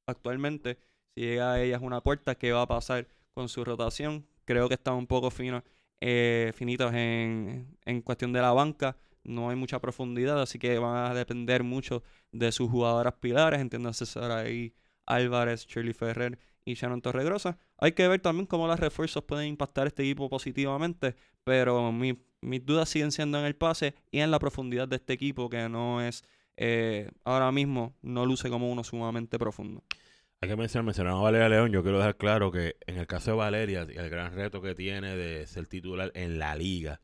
[0.07, 0.79] actualmente.
[1.15, 4.27] Si llega a ellas una cuarta, ¿qué va a pasar con su rotación?
[4.45, 5.63] Creo que están un poco finos,
[6.01, 8.97] eh, finitos en, en cuestión de la banca.
[9.23, 12.03] No hay mucha profundidad, así que van a depender mucho
[12.33, 13.61] de sus jugadoras pilares.
[13.61, 14.75] Entiendo César ahí,
[15.07, 17.59] Álvarez, Shirley Ferrer y Shannon Torregrosa.
[17.79, 22.89] Hay que ver también cómo los refuerzos pueden impactar este equipo positivamente, pero mis dudas
[22.89, 26.25] siguen siendo en el pase y en la profundidad de este equipo, que no es
[26.57, 29.83] eh, ahora mismo, no luce como uno sumamente profundo.
[30.41, 33.31] Hay que mencionar, mencionamos a Valeria León, yo quiero dejar claro que en el caso
[33.31, 37.01] de Valeria, el gran reto que tiene de ser titular en la liga,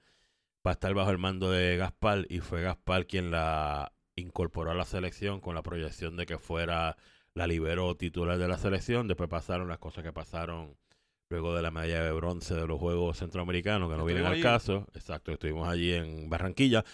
[0.66, 4.74] va a estar bajo el mando de Gaspar y fue Gaspar quien la incorporó a
[4.74, 6.96] la selección con la proyección de que fuera
[7.34, 9.08] la liberó titular de la selección.
[9.08, 10.76] Después pasaron las cosas que pasaron
[11.30, 14.86] luego de la medalla de bronce de los Juegos Centroamericanos, que no vienen al caso.
[14.94, 16.84] Exacto, estuvimos allí en Barranquilla.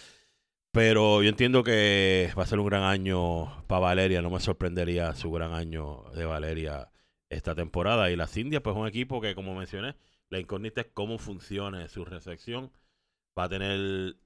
[0.71, 4.21] Pero yo entiendo que va a ser un gran año para Valeria.
[4.21, 6.91] No me sorprendería su gran año de Valeria
[7.29, 8.11] esta temporada.
[8.11, 9.95] Y las Indias, pues un equipo que, como mencioné,
[10.29, 12.71] la incógnita es cómo funcione su recepción.
[13.37, 14.17] Va a tener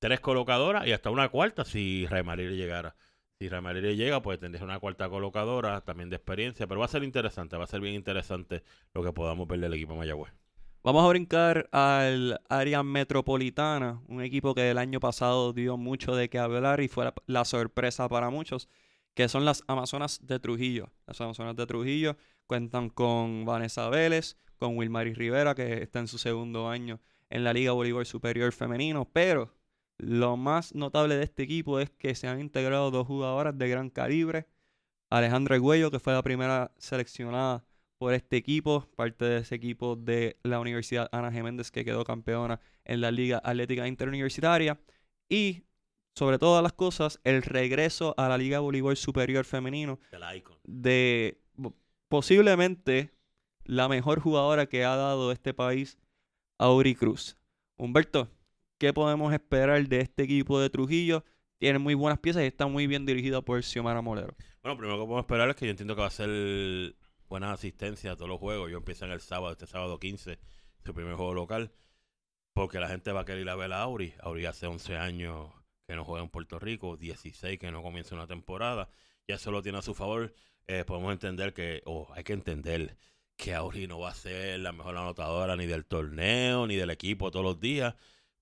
[0.00, 2.96] tres colocadoras y hasta una cuarta si María llegara.
[3.42, 7.02] Si Ramirez llega, pues tendría una cuarta colocadora, también de experiencia, pero va a ser
[7.02, 8.62] interesante, va a ser bien interesante
[8.94, 10.32] lo que podamos ver del equipo Mayagüez.
[10.84, 16.28] Vamos a brincar al área metropolitana, un equipo que el año pasado dio mucho de
[16.28, 18.68] qué hablar y fue la, sorpresa para muchos,
[19.14, 20.90] que son las Amazonas de Trujillo.
[21.06, 22.16] Las Amazonas de Trujillo
[22.48, 26.98] cuentan con Vanessa Vélez, con Wilmaris Rivera, que está en su segundo año
[27.30, 29.54] en la Liga Bolívar Superior Femenino, pero
[29.98, 33.88] lo más notable de este equipo es que se han integrado dos jugadoras de gran
[33.88, 34.48] calibre.
[35.10, 37.64] Alejandra Güello, que fue la primera seleccionada
[38.02, 42.58] por este equipo, parte de ese equipo de la Universidad Ana Geméndez que quedó campeona
[42.84, 44.80] en la Liga Atlética Interuniversitaria.
[45.28, 45.62] Y,
[46.16, 50.00] sobre todas las cosas, el regreso a la Liga Voleibol Superior Femenino
[50.64, 51.40] de
[52.08, 53.12] posiblemente
[53.62, 55.96] la mejor jugadora que ha dado este país,
[56.58, 57.36] Auri Cruz.
[57.76, 58.28] Humberto,
[58.78, 61.22] ¿Qué podemos esperar de este equipo de Trujillo?
[61.58, 64.34] Tiene muy buenas piezas y está muy bien dirigido por Xiomara Molero.
[64.60, 66.96] Bueno, primero que podemos esperar es que yo entiendo que va a ser
[67.32, 68.70] buena asistencia a todos los juegos.
[68.70, 70.38] Yo empiezo en el sábado, este sábado 15,
[70.84, 71.72] su primer juego local.
[72.52, 74.12] porque la gente va a querer ir a ver a Auri.
[74.20, 75.50] Auri hace 11 años
[75.86, 78.90] que no juega en Puerto Rico, 16 que no comienza una temporada,
[79.26, 80.34] ya solo tiene a su favor.
[80.66, 82.98] Eh, podemos entender que, o hay que entender
[83.36, 87.30] que Auri no va a ser la mejor anotadora ni del torneo, ni del equipo
[87.30, 87.94] todos los días,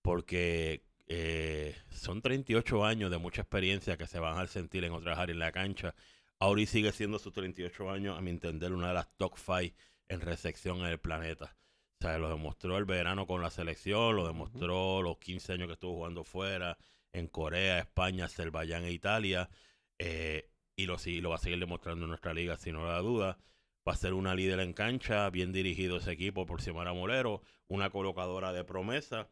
[0.03, 5.17] porque eh, son 38 años de mucha experiencia que se van a sentir en otras
[5.17, 5.95] áreas en la cancha.
[6.41, 9.77] Auri sigue siendo sus 38 años, a mi entender, una de las top 5
[10.09, 11.57] en recepción en el planeta.
[12.01, 15.75] O sea, lo demostró el verano con la selección, lo demostró los 15 años que
[15.75, 16.79] estuvo jugando fuera,
[17.13, 19.51] en Corea, España, Azerbaiyán e Italia.
[19.99, 23.01] Eh, y lo, sí, lo va a seguir demostrando en nuestra liga, sin no da
[23.01, 23.39] duda.
[23.87, 27.91] Va a ser una líder en cancha, bien dirigido ese equipo por Simona Molero, una
[27.91, 29.29] colocadora de promesa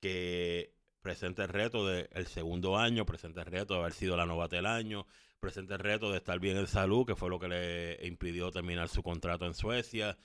[0.00, 4.56] que presenta el reto del segundo año, presenta el reto de haber sido la novata
[4.56, 5.06] del año,
[5.42, 8.88] presenta el reto de estar bien en salud, que fue lo que le impidió terminar
[8.88, 10.16] su contrato en Suecia.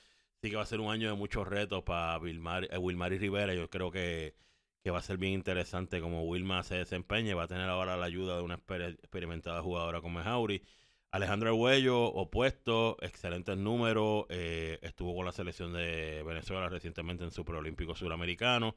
[0.42, 3.56] Sí que va a ser un año de muchos retos para Wilmar, eh, y Rivera.
[3.56, 4.36] Yo creo que,
[4.84, 7.98] que, va a ser bien interesante como Wilma se desempeña y va a tener ahora
[7.98, 10.62] la ayuda de una experimentada jugadora como es Auri.
[11.10, 14.28] Alejandro Arguello, opuesto, excelentes números.
[14.30, 18.76] Eh, estuvo con la selección de Venezuela recientemente en su preolímpico suramericano.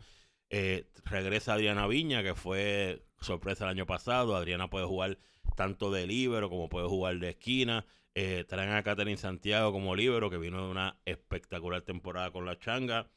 [0.48, 4.34] Eh, regresa Adriana Viña, que fue sorpresa el año pasado.
[4.34, 5.18] Adriana puede jugar
[5.56, 7.86] tanto de libero como puede jugar de esquina.
[8.14, 12.58] Eh, traen a Catherine Santiago como libero, que vino de una espectacular temporada con la
[12.58, 13.10] changa.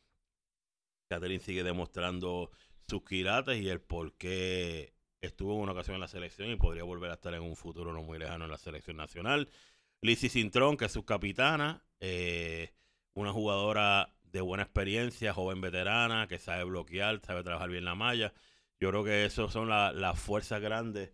[1.10, 2.52] Catherine sigue demostrando
[2.88, 6.84] sus quilates y el por qué estuvo en una ocasión en la selección y podría
[6.84, 9.50] volver a estar en un futuro no muy lejano en la selección nacional.
[10.02, 12.74] Lizzie Cintrón, que es su capitana, eh,
[13.14, 18.34] una jugadora de buena experiencia, joven veterana, que sabe bloquear, sabe trabajar bien la malla.
[18.80, 21.12] Yo creo que eso son las fuerzas grandes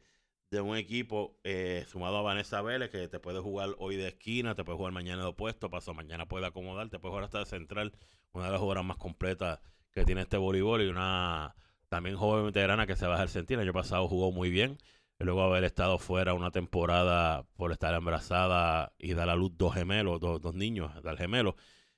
[0.52, 4.56] de un equipo eh, sumado a Vanessa Vélez, que te puede jugar hoy de esquina,
[4.56, 7.46] te puede jugar mañana de opuesto, paso mañana puede acomodar, te puede jugar hasta de
[7.46, 7.94] central,
[8.34, 9.60] una de las jugadoras más completas
[9.92, 11.56] que tiene este voleibol y una
[11.90, 13.58] también joven veterana que se va a sentir.
[13.58, 14.78] El año pasado jugó muy bien,
[15.20, 19.74] y luego haber estado fuera una temporada por estar embarazada y dar a luz dos
[19.74, 21.56] gemelos, dos, dos niños, dar gemelos.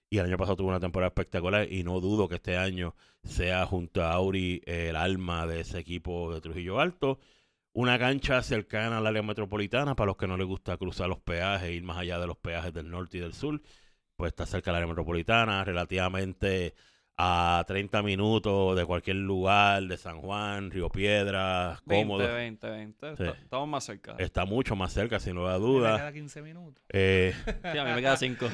[0.09, 3.65] Y el año pasado tuvo una temporada espectacular y no dudo que este año sea
[3.65, 7.19] junto a Auri el alma de ese equipo de Trujillo Alto.
[7.73, 11.71] Una cancha cercana al área metropolitana para los que no les gusta cruzar los peajes,
[11.71, 13.61] ir más allá de los peajes del norte y del sur.
[14.17, 16.73] Pues está cerca del área metropolitana, relativamente
[17.17, 22.27] a 30 minutos de cualquier lugar, de San Juan, Río Piedras, cómodo.
[22.33, 23.13] 20, 20,
[23.43, 24.15] Estamos más cerca.
[24.17, 25.93] Está mucho más cerca, sin lugar a dudas.
[25.93, 26.83] Me queda 15 minutos.
[26.89, 27.33] Eh,
[27.71, 28.45] sí, a mí me queda 5.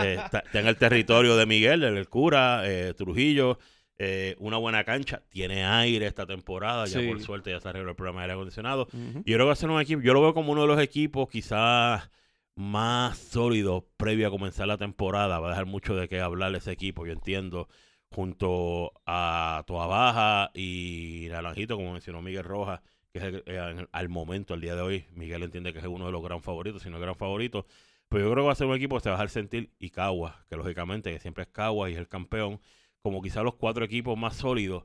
[0.00, 3.58] Eh, está, en el territorio de Miguel, el cura, eh, Trujillo.
[3.98, 7.96] Eh, una buena cancha, tiene aire esta temporada, ya por suerte ya se arregló el
[7.96, 8.88] programa de aire acondicionado.
[8.92, 10.68] Y yo creo que va a ser un equipo, yo lo veo como uno de
[10.68, 12.10] los equipos quizás
[12.56, 15.38] más sólidos previo a comenzar la temporada.
[15.38, 17.68] Va a dejar mucho de qué hablar ese equipo, yo entiendo,
[18.10, 22.80] junto a Toa Baja y Naranjito, como mencionó Miguel Rojas,
[23.12, 26.12] que es eh, al momento, al día de hoy, Miguel entiende que es uno de
[26.12, 27.66] los gran favoritos, si no el gran favorito.
[28.08, 29.70] Pero yo creo que va a ser un equipo que se va a dejar sentir
[29.78, 32.60] y Cagua, que lógicamente que siempre es Cagua y es el campeón
[33.04, 34.84] como quizás los cuatro equipos más sólidos.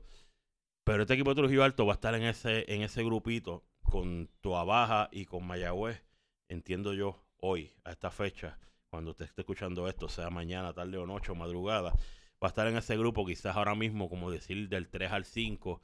[0.84, 4.28] Pero este equipo de Trujillo Alto va a estar en ese, en ese grupito con
[4.42, 6.04] Toa Baja y con Mayagüez.
[6.50, 8.58] Entiendo yo, hoy, a esta fecha,
[8.90, 11.98] cuando usted esté escuchando esto, sea mañana, tarde o noche o madrugada, va
[12.42, 15.80] a estar en ese grupo, quizás ahora mismo, como decir, del 3 al 5,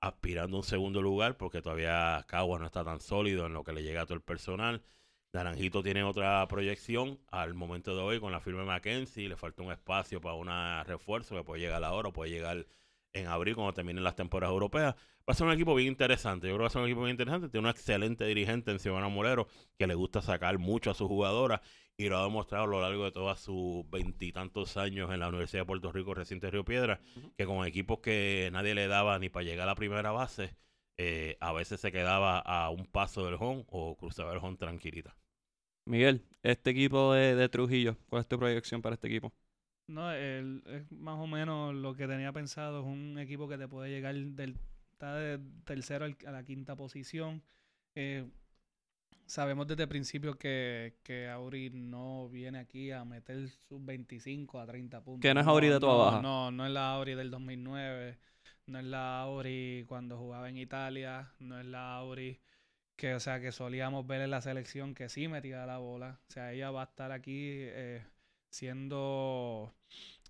[0.00, 3.72] aspirando a un segundo lugar, porque todavía Caguas no está tan sólido en lo que
[3.72, 4.84] le llega a todo el personal.
[5.32, 9.28] Naranjito tiene otra proyección al momento de hoy con la firma de Mackenzie.
[9.28, 10.48] Le falta un espacio para un
[10.84, 12.66] refuerzo que puede llegar ahora o puede llegar
[13.12, 14.96] en abril cuando terminen las temporadas europeas.
[14.96, 16.48] Va a ser un equipo bien interesante.
[16.48, 17.48] Yo creo que va a ser un equipo bien interesante.
[17.48, 19.46] Tiene una excelente dirigente en Ciudadana Molero
[19.78, 21.60] que le gusta sacar mucho a sus jugadoras
[21.96, 25.62] y lo ha demostrado a lo largo de todos sus veintitantos años en la Universidad
[25.62, 26.98] de Puerto Rico, reciente Río Piedra,
[27.36, 30.56] que con equipos que nadie le daba ni para llegar a la primera base,
[31.02, 35.16] eh, a veces se quedaba a un paso del home o cruzaba el home tranquilita.
[35.86, 39.32] Miguel, este equipo de, Trujillo, ¿cuál es tu proyección para este equipo?
[39.86, 40.44] No, es
[40.90, 42.80] más o menos lo que tenía pensado.
[42.80, 44.58] Es un equipo que te puede llegar del
[44.92, 47.42] está de tercero a la quinta posición.
[47.94, 48.28] Eh,
[49.24, 54.66] sabemos desde el principio que, que Auri no viene aquí a meter sus 25 a
[54.66, 55.22] 30 puntos.
[55.22, 56.20] Que no es Auri de toda baja.
[56.20, 58.18] No, no es la Auri del 2009
[58.70, 62.40] no es la Auri cuando jugaba en Italia, no es la Auri
[63.00, 66.20] que, o sea, que solíamos ver en la selección que sí metía la bola.
[66.28, 68.04] O sea, ella va a estar aquí eh,
[68.50, 69.74] siendo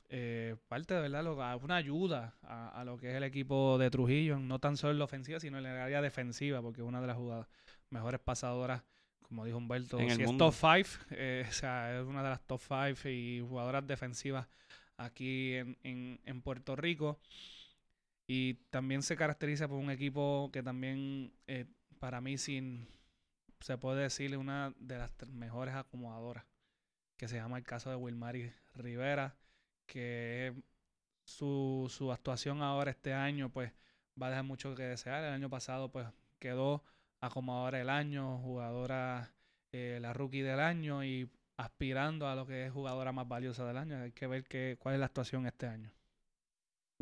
[0.08, 4.60] eh, parte de verdad, una ayuda a, lo que es el equipo de Trujillo, no
[4.60, 7.16] tan solo en la ofensiva, sino en el área defensiva, porque es una de las
[7.16, 7.48] jugadas
[7.90, 8.84] mejores pasadoras,
[9.22, 12.46] como dijo Humberto, en si es top 5, eh, o sea, es una de las
[12.46, 14.46] top 5 y jugadoras defensivas
[14.96, 17.18] aquí en, en, en Puerto Rico.
[18.32, 21.66] Y también se caracteriza por un equipo que también, eh,
[21.98, 22.86] para mí, sin,
[23.58, 26.44] se puede decir, una de las mejores acomodadoras,
[27.16, 29.36] que se llama el caso de Wilmary Rivera,
[29.86, 30.54] que
[31.24, 33.72] su, su actuación ahora este año, pues,
[34.22, 35.24] va a dejar mucho que desear.
[35.24, 36.06] El año pasado, pues,
[36.38, 36.84] quedó
[37.18, 39.34] acomodadora del año, jugadora,
[39.72, 43.76] eh, la rookie del año y aspirando a lo que es jugadora más valiosa del
[43.76, 44.00] año.
[44.00, 45.90] Hay que ver qué, cuál es la actuación este año.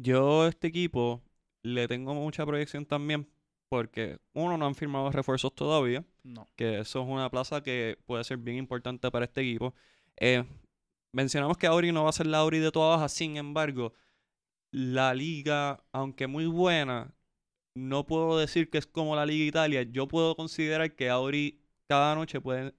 [0.01, 1.23] Yo a este equipo
[1.63, 3.29] le tengo mucha proyección también
[3.69, 6.49] porque uno no han firmado refuerzos todavía, No.
[6.57, 9.75] que eso es una plaza que puede ser bien importante para este equipo.
[10.17, 10.45] Eh,
[11.13, 13.93] mencionamos que Auri no va a ser la Auri de toda baja, sin embargo,
[14.71, 17.13] la liga, aunque muy buena,
[17.75, 19.83] no puedo decir que es como la Liga Italia.
[19.83, 22.75] Yo puedo considerar que Auri cada noche puede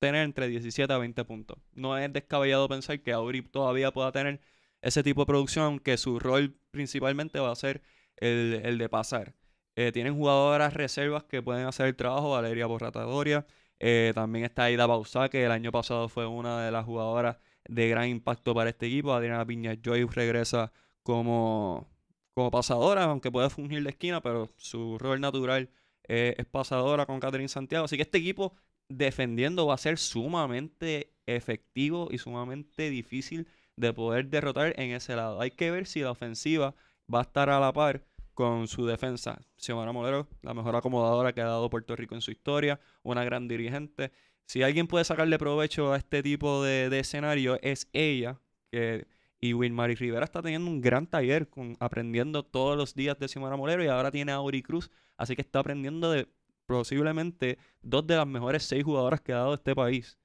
[0.00, 1.58] tener entre 17 a 20 puntos.
[1.72, 4.40] No es descabellado pensar que Auri todavía pueda tener
[4.82, 7.82] ese tipo de producción, aunque su rol principalmente va a ser
[8.16, 9.34] el, el de pasar.
[9.76, 13.46] Eh, tienen jugadoras reservas que pueden hacer el trabajo, Valeria Borratadoria.
[13.78, 17.88] Eh, también está Aida Bausá, que el año pasado fue una de las jugadoras de
[17.88, 19.12] gran impacto para este equipo.
[19.12, 20.72] Adriana Piña Joy regresa
[21.04, 21.88] como,
[22.34, 25.70] como pasadora, aunque puede fungir de esquina, pero su rol natural
[26.08, 27.84] eh, es pasadora con Catherine Santiago.
[27.84, 28.54] Así que este equipo
[28.88, 33.46] defendiendo va a ser sumamente efectivo y sumamente difícil
[33.78, 35.40] de poder derrotar en ese lado.
[35.40, 36.74] Hay que ver si la ofensiva
[37.12, 38.04] va a estar a la par
[38.34, 39.40] con su defensa.
[39.56, 43.48] Xiomara Molero, la mejor acomodadora que ha dado Puerto Rico en su historia, una gran
[43.48, 44.12] dirigente.
[44.46, 49.06] Si alguien puede sacarle provecho a este tipo de, de escenario es ella, que
[49.40, 53.56] y Wilmary Rivera está teniendo un gran taller con, aprendiendo todos los días de Xiomara
[53.56, 56.28] Molero y ahora tiene a Auri Cruz, así que está aprendiendo de
[56.66, 60.18] posiblemente dos de las mejores seis jugadoras que ha dado este país.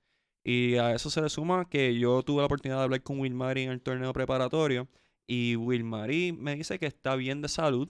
[0.43, 3.63] Y a eso se le suma que yo tuve la oportunidad de hablar con Wilmary
[3.63, 4.87] en el torneo preparatorio
[5.25, 7.89] y Wilmary me dice que está bien de salud,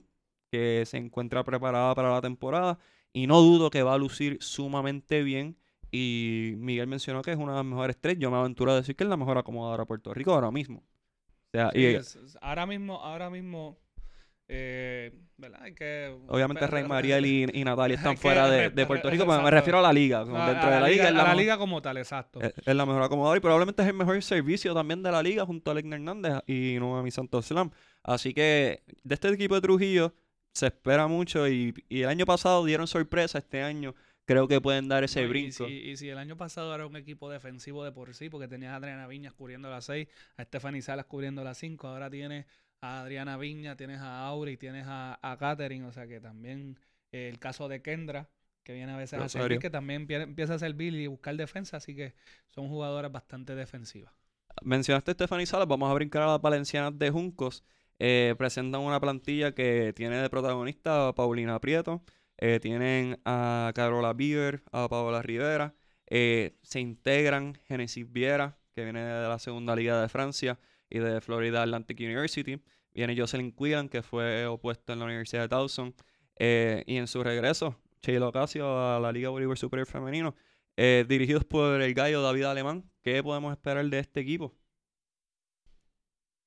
[0.52, 2.78] que se encuentra preparada para la temporada
[3.12, 5.56] y no dudo que va a lucir sumamente bien.
[5.90, 8.18] Y Miguel mencionó que es una de las mejores tres.
[8.18, 10.78] Yo me aventuro a decir que es la mejor acomodadora de Puerto Rico ahora mismo.
[10.78, 13.78] O sea, Sí, y es- es- ahora mismo, ahora mismo,
[14.48, 15.60] eh, ¿verdad?
[15.74, 19.50] Que, obviamente Rey re- Mariel y, y Natalia están fuera de, Puerto Rico, pero me
[19.50, 20.20] refiero a la liga.
[20.20, 22.40] A- Dentro a de la liga, es a la, la liga como tal, exacto.
[22.40, 25.44] es- es la mejor acomodadora y probablemente es el mejor servicio también de la liga
[25.46, 27.70] junto a Legna Hernández y Noemi Santos Slam.
[28.02, 30.14] Así que de este equipo de Trujillo
[30.52, 33.94] se espera mucho y, y el año pasado dieron sorpresa, este año
[34.26, 35.66] creo que pueden dar ese No, y brinco.
[35.66, 38.72] si- Y, si el año pasado era un equipo defensivo de por sí, porque tenías
[38.72, 42.46] a Adriana Viñas cubriendo la 6, a Stephanie Salas cubriendo la 5, ahora tienes
[42.84, 46.78] a Adriana Viña, tienes a Auri, tienes a, a Katherine, o sea que también
[47.12, 48.28] eh, el caso de Kendra,
[48.62, 51.76] que viene a veces a servir, que también pie- empieza a servir y buscar defensa,
[51.76, 52.14] así que
[52.50, 54.12] son jugadoras bastante defensivas.
[54.62, 57.64] Mencionaste a Stephanie Salas, vamos a brincar a las valencianas de Juncos.
[57.98, 62.02] Eh, presentan una plantilla que tiene de protagonista a Paulina Prieto,
[62.38, 65.74] eh, tienen a Carola Bieber, a Paola Rivera,
[66.08, 70.58] eh, se integran Genesis Viera, que viene de la segunda liga de Francia
[70.94, 75.48] y de Florida Atlantic University, viene Jocelyn Quillan, que fue opuesto en la Universidad de
[75.48, 75.92] Towson,
[76.36, 80.36] eh, y en su regreso, Sheila Ocasio a la Liga Bolívar Superior Femenino,
[80.76, 82.88] eh, dirigidos por el gallo David Alemán.
[83.02, 84.54] ¿Qué podemos esperar de este equipo?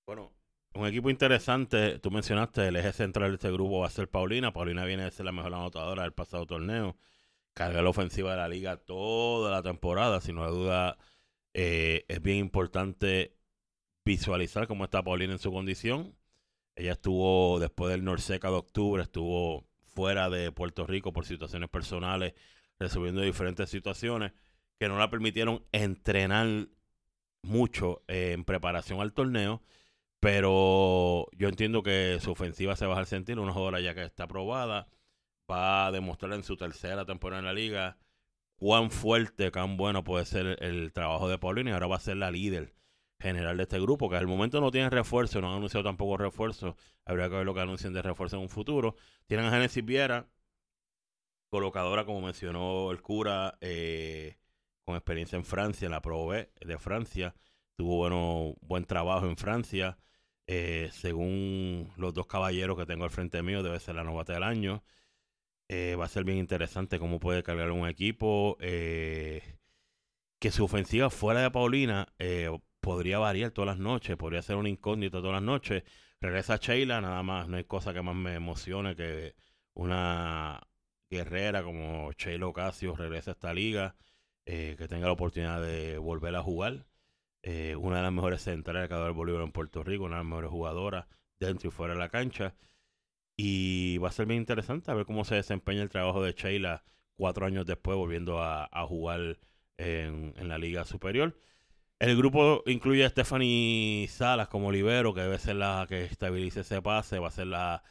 [0.05, 0.33] Bueno,
[0.75, 1.99] un equipo interesante.
[1.99, 4.53] Tú mencionaste el eje central de este grupo va a ser Paulina.
[4.53, 6.95] Paulina viene a ser la mejor anotadora del pasado torneo.
[7.53, 10.21] Carga la ofensiva de la liga toda la temporada.
[10.21, 10.97] Sin duda,
[11.53, 13.36] eh, es bien importante
[14.07, 16.15] visualizar cómo está Paulina en su condición.
[16.75, 22.33] Ella estuvo, después del Norseca de octubre, estuvo fuera de Puerto Rico por situaciones personales,
[22.79, 24.31] resolviendo diferentes situaciones
[24.79, 26.69] que no la permitieron entrenar
[27.41, 29.61] mucho eh, en preparación al torneo.
[30.19, 33.39] Pero yo entiendo que su ofensiva se va a sentir.
[33.39, 34.87] Una jugadora ya que está aprobada.
[35.51, 37.97] Va a demostrar en su tercera temporada en la liga
[38.55, 41.71] cuán fuerte, cuán bueno puede ser el, trabajo de Paulina.
[41.71, 42.73] Y ahora va a ser la líder
[43.19, 46.75] general de este grupo, que al momento no tiene refuerzo, no han anunciado tampoco refuerzo.
[47.05, 48.95] Habría que ver lo que anuncien de refuerzo en un futuro.
[49.25, 50.27] Tienen a Genesis Viera,
[51.49, 54.37] colocadora, como mencionó el cura, eh,
[54.85, 57.35] con experiencia en Francia, en la Pro B de Francia.
[57.75, 59.97] Tuvo bueno, buen trabajo en Francia.
[60.47, 64.43] Eh, según los dos caballeros que tengo al frente mío, debe ser la novata del
[64.43, 64.83] año.
[65.69, 68.57] Eh, va a ser bien interesante cómo puede cargar un equipo.
[70.39, 72.13] que su ofensiva fuera de Paulina
[72.87, 75.83] podría variar todas las noches, podría ser una incógnita todas las noches.
[76.21, 79.35] Regresa Sheila, nada más, no hay cosa que más me emocione que
[79.73, 80.65] una
[81.09, 83.97] guerrera como Sheila Ocasio regrese a esta liga,
[84.45, 86.85] eh, que tenga la oportunidad de volver a jugar.
[87.43, 90.21] Eh, una de las mejores centrales que ha dado Bolívar en Puerto Rico, una de
[90.21, 91.07] las mejores jugadoras
[91.39, 92.55] dentro y fuera de la cancha.
[93.35, 96.85] Y va a ser bien interesante a ver cómo se desempeña el trabajo de Sheila
[97.17, 99.39] cuatro años después, volviendo a, jugar
[99.77, 101.37] en, la Liga Superior.
[101.99, 106.81] El grupo incluye a Stephanie Salas como libero, que debe ser la que estabilice ese
[106.81, 107.83] pase, va a ser la,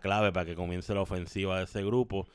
[0.00, 2.26] clave para que comience la ofensiva de ese grupo.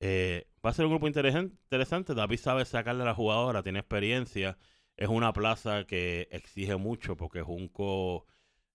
[0.00, 2.14] Eh, va a ser un grupo interesante.
[2.14, 4.58] David sabe sacarle a la jugadora, tiene experiencia.
[4.96, 8.26] Es una plaza que exige mucho porque Junco,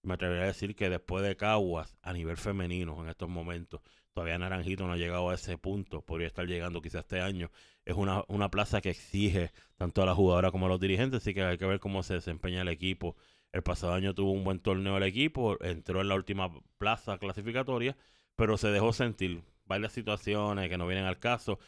[0.02, 3.82] me atrevería a decir que después de Caguas, a nivel femenino en estos momentos,
[4.14, 6.02] todavía Naranjito no ha llegado a ese punto.
[6.02, 7.52] Podría estar llegando quizás este año.
[7.88, 11.34] Es una, una plaza que exige tanto a la jugadora como a los dirigentes, así
[11.34, 13.16] que hay que ver cómo se desempeña el equipo.
[13.54, 17.96] El pasado año tuvo un buen torneo el equipo, entró en la última plaza clasificatoria,
[18.36, 21.60] pero se dejó sentir varias situaciones que no vienen al caso.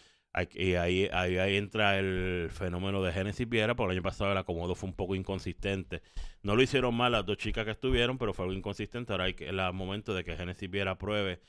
[0.53, 4.75] Y ahí, ahí, entra el fenómeno de Genesis Viera, porque el año pasado el acomodo
[4.75, 6.01] fue un poco inconsistente.
[6.43, 9.13] No lo hicieron mal las dos chicas que estuvieron, pero fue algo inconsistente.
[9.13, 11.39] Ahora hay el momento de que Genesis Viera pruebe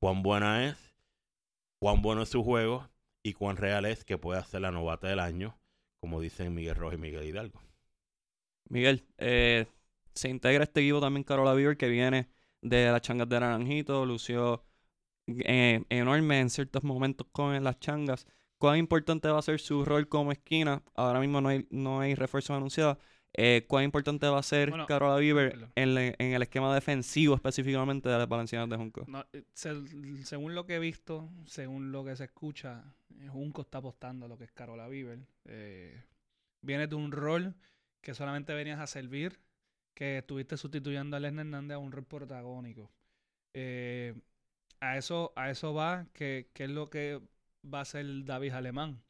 [0.00, 0.96] cuán buena es,
[1.78, 2.88] cuán bueno es su juego
[3.26, 5.58] y cuán real es que puede ser la novata del año,
[5.98, 7.60] como dicen Miguel Rojas y Miguel Hidalgo.
[8.68, 9.66] Miguel, eh,
[10.14, 12.28] se integra este equipo también Carola Bieber, que viene
[12.62, 14.64] de las changas de Naranjito, lució
[15.26, 18.28] eh, enorme en ciertos momentos con las changas.
[18.58, 20.84] ¿Cuán importante va a ser su rol como esquina?
[20.94, 22.98] Ahora mismo no hay, no hay refuerzos anunciados.
[23.38, 28.28] Eh, ¿Cuán importante va a ser Carola Bieber en, el esquema defensivo específicamente de las
[28.28, 29.06] Valencianas de Junco?
[29.32, 29.44] Eh,
[30.24, 32.82] según lo que he visto, según lo que se escucha,
[33.28, 35.20] Junco está apostando a lo que es Carola Bieber.
[36.62, 37.54] viene de un rol
[38.00, 39.40] que solamente venías a servir,
[39.94, 42.92] que estuviste sustituyendo a Lesnar Hernández a un rol protagónico.
[43.52, 44.14] Eh,
[44.80, 47.20] a eso, a eso va, que, es lo que
[47.64, 49.02] va a hacer David Alemán.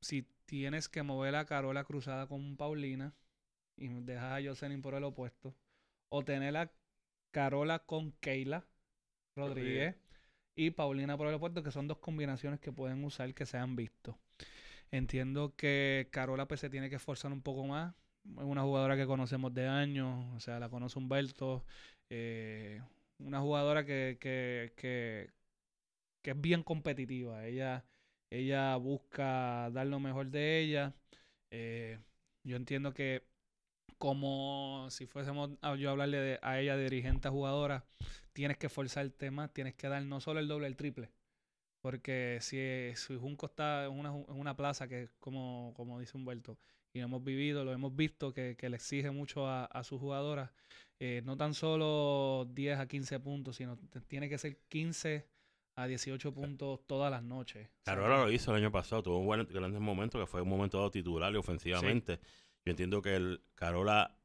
[0.00, 3.14] Si tienes que mover a Carola cruzada con Paulina
[3.76, 5.54] y dejas a Jocelyn por el opuesto,
[6.08, 6.72] o tener a
[7.30, 8.66] Carola con Keila
[9.34, 9.96] Rodríguez
[10.56, 13.76] y Paulina por el opuesto, que son dos combinaciones que pueden usar que se han
[13.76, 14.18] visto.
[14.90, 17.94] Entiendo que Carola pues se tiene que esforzar un poco más.
[18.38, 21.64] Es una jugadora que conocemos de años, o sea, la conoce Humberto,
[22.10, 22.82] eh,
[23.18, 25.30] una jugadora que, que, que,
[26.22, 27.46] que, es bien competitiva.
[27.46, 27.84] Ella,
[28.30, 30.94] ella busca dar lo mejor de ella.
[31.50, 31.98] Eh,
[32.44, 33.24] yo entiendo que
[33.98, 37.84] como si fuésemos a, yo hablarle a ella de dirigente a jugadora,
[38.32, 41.10] tienes que forzarte más, tienes que dar no solo el doble, el triple.
[41.80, 42.58] Porque si,
[42.96, 46.58] si Junco está en una, en una plaza que como, como dice Humberto,
[46.92, 50.00] y lo hemos vivido, lo hemos visto, que, que le exige mucho a, a sus
[50.00, 50.50] jugadoras,
[50.98, 53.78] eh, no tan solo 10 a 15 puntos, sino
[54.08, 55.28] tiene que ser 15
[55.76, 57.68] a 18 puntos todas las noches.
[57.84, 60.78] Carola lo hizo el año pasado, tuvo un buen grandes momentos que fue un momento
[60.78, 62.18] dado titular y ofensivamente.
[62.66, 64.18] Yo entiendo que el Carola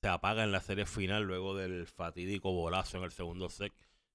[0.00, 3.74] se apaga en la serie final luego del fatídico bolazo en el segundo set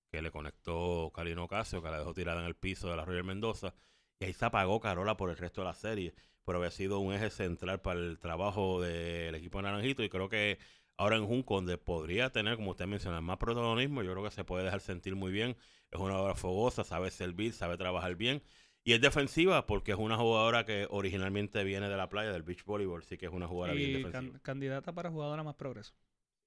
[0.09, 3.25] que le conectó Calino Casio, que la dejó tirada en el piso de la Royal
[3.25, 3.75] Mendoza.
[4.19, 6.15] Y ahí se apagó Carola por el resto de la serie.
[6.45, 10.01] Pero había sido un eje central para el trabajo del equipo de Naranjito.
[10.01, 10.59] Y creo que
[10.97, 14.43] Ahora en Junco, donde podría tener, como usted menciona, más protagonismo, yo creo que se
[14.43, 15.55] puede dejar sentir muy bien.
[15.91, 18.41] Es una jugadora fogosa, sabe servir, sabe trabajar bien.
[18.87, 22.63] Y es defensiva porque es una jugadora que originalmente viene de la playa, del beach
[22.63, 24.39] volleyball, sí que es una jugadora bien defensiva.
[24.41, 25.93] candidata para jugadora más progreso.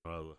[0.07, 0.37] No duda.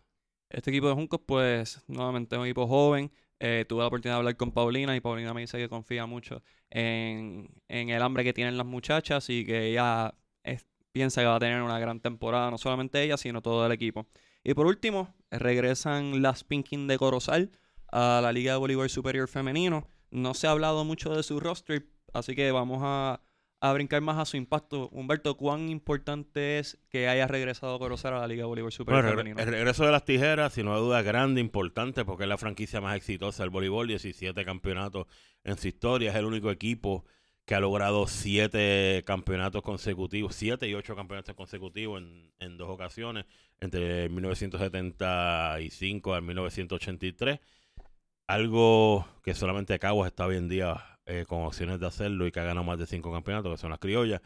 [0.50, 3.12] Este equipo de Juncos, pues, nuevamente es un equipo joven.
[3.38, 6.42] Eh, tuve la oportunidad de hablar con Paulina y Paulina me dice que confía mucho
[6.70, 11.36] en, en el hambre que tienen las muchachas y que ella es, piensa que va
[11.36, 14.08] a tener una gran temporada, no solamente ella, sino todo el equipo.
[14.42, 17.52] Y por último, regresan las Pinkin de Corozal
[17.92, 19.86] a la Liga de Bolívar Superior Femenino.
[20.12, 23.22] No se ha hablado mucho de su roster, así que vamos a,
[23.72, 24.90] brincar más a su impacto.
[24.90, 29.40] Humberto, ¿cuán importante es que haya regresado Corozal a la Liga Bolívar Femenino?
[29.40, 33.42] El regreso de las tijeras, sin duda, grande, importante, porque es la franquicia más exitosa
[33.42, 35.06] del voleibol, 17 campeonatos
[35.44, 37.06] en su historia, es el único equipo
[37.46, 43.24] que ha logrado siete campeonatos consecutivos, siete y ocho campeonatos consecutivos en, en dos ocasiones,
[43.60, 47.40] entre 1975 y 1983.
[48.26, 52.40] Algo que solamente Caguas está hoy en día eh, con opciones de hacerlo y que
[52.40, 54.20] ha ganado más de cinco campeonatos, que son las criollas.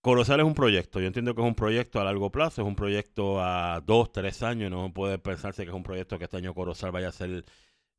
[0.00, 2.76] Corozal es un proyecto, yo entiendo que es un proyecto a largo plazo, es un
[2.76, 6.52] proyecto a dos, tres años, no puede pensarse que es un proyecto que este año
[6.52, 7.44] Corozal vaya a ser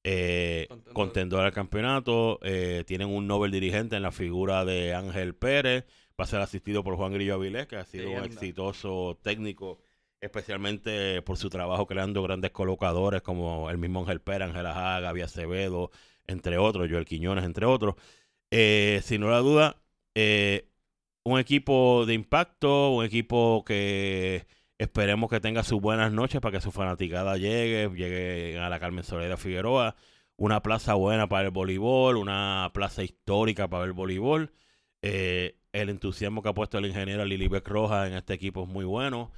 [0.07, 2.37] eh, contendor al campeonato.
[2.43, 5.85] Eh, tienen un Nobel dirigente en la figura de Ángel Pérez.
[6.19, 9.79] Va a ser asistido por Juan Grillo Avilés, que ha sido un exitoso técnico,
[10.21, 15.21] especialmente por su trabajo creando grandes colocadores como el mismo Ángel Pérez, Ángel Ajá, Gaby
[15.21, 15.91] Acevedo,
[16.27, 17.95] entre otros, Joel Quiñones, entre otros.
[18.51, 19.77] Eh, sin duda duda,
[20.15, 20.69] eh,
[21.23, 24.45] un equipo de impacto, un equipo que
[24.77, 29.03] Esperemos que tenga sus buenas noches para que su fanaticada llegue, llegue a la Carmen
[29.05, 29.95] Soledad Figueroa.
[30.37, 34.51] una plaza buena para el voleibol, una plaza histórica para el voleibol.
[35.01, 38.83] Eh, el entusiasmo que ha puesto el ingeniero Lilibeck Roja en este equipo es muy
[38.85, 39.31] bueno.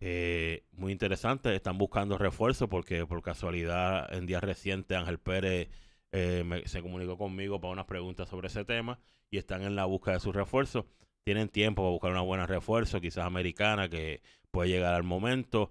[0.00, 1.54] Eh, muy interesante.
[1.54, 5.68] Están buscando refuerzos porque por casualidad en días recientes Ángel Pérez
[6.12, 8.98] eh, se comunicó conmigo para unas preguntas sobre ese tema
[9.30, 10.84] y están en la búsqueda de sus refuerzos.
[11.24, 15.70] Tienen tiempo para buscar una buena refuerzo, quizás americana, que puede llegar al momento.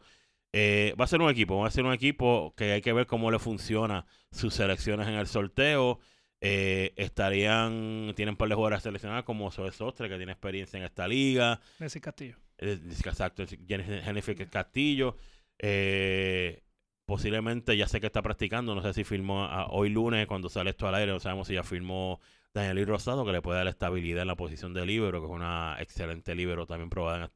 [0.53, 3.07] Eh, va a ser un equipo, va a ser un equipo que hay que ver
[3.07, 5.99] cómo le funciona sus selecciones en el sorteo.
[6.39, 10.83] Eh, estarían, tienen un par de jugadores seleccionados como Zoe Sostre, que tiene experiencia en
[10.83, 11.59] esta liga.
[11.79, 12.37] Messi Castillo.
[12.57, 15.17] Eh, exacto, Jennifer Castillo.
[15.59, 16.63] Eh,
[17.05, 20.87] posiblemente ya sé que está practicando, no sé si firmó hoy lunes cuando sale esto
[20.87, 22.19] al aire, no sabemos si ya firmó
[22.53, 25.77] Daniel Rosado, que le puede dar estabilidad en la posición de libero, que es una
[25.79, 27.31] excelente libero también probada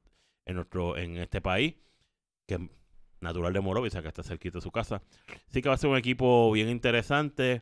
[0.45, 1.75] en, nuestro, en este país,
[2.47, 2.61] que es
[3.21, 5.01] natural de Morovicia, que está cerquita de su casa.
[5.47, 7.61] Así que va a ser un equipo bien interesante.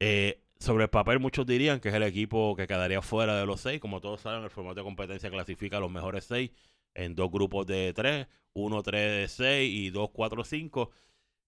[0.00, 3.60] Eh, sobre el papel muchos dirían que es el equipo que quedaría fuera de los
[3.60, 3.78] seis.
[3.80, 6.50] Como todos saben, el formato de competencia clasifica a los mejores seis
[6.96, 10.90] en dos grupos de tres, uno tres seis y dos cuatro cinco.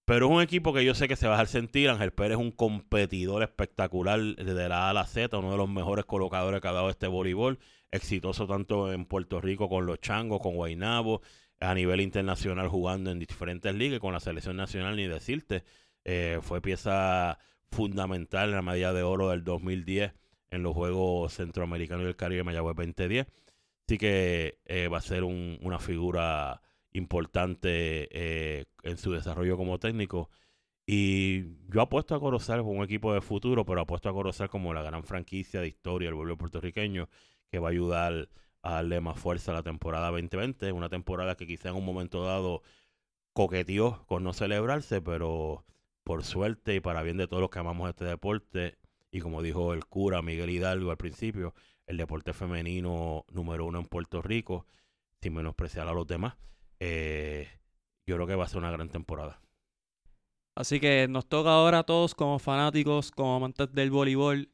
[0.04, 1.90] Pero es un equipo que yo sé que se va a sentir.
[1.90, 5.68] Ángel Pérez es un competidor espectacular desde la A a la Z, uno de los
[5.68, 7.58] mejores colocadores que ha dado este voleibol.
[7.90, 11.20] Exitoso tanto en Puerto Rico con los Changos, con Guainabo,
[11.60, 15.64] a nivel internacional jugando en diferentes ligas, con la selección nacional, ni decirte.
[16.04, 17.38] Eh, fue pieza
[17.70, 20.14] fundamental en la medalla de oro del 2010
[20.50, 23.26] en los Juegos Centroamericanos y del Caribe Mayagüez 2010.
[23.96, 26.60] Que eh, va a ser una figura
[26.92, 30.28] importante eh, en su desarrollo como técnico.
[30.86, 34.74] Y yo apuesto a Corozal como un equipo de futuro, pero apuesto a Corozal como
[34.74, 37.08] la gran franquicia de historia del vuelo puertorriqueño
[37.50, 38.28] que va a ayudar
[38.62, 40.72] a darle más fuerza a la temporada 2020.
[40.72, 42.62] Una temporada que quizá en un momento dado
[43.32, 45.64] coqueteó con no celebrarse, pero
[46.04, 48.78] por suerte y para bien de todos los que amamos este deporte,
[49.10, 51.54] y como dijo el cura Miguel Hidalgo al principio,
[51.86, 54.66] el deporte femenino número uno en Puerto Rico,
[55.20, 56.36] sin menospreciar a los demás,
[56.80, 57.48] eh,
[58.06, 59.40] yo creo que va a ser una gran temporada.
[60.54, 64.50] Así que nos toca ahora a todos como fanáticos, como amantes del voleibol,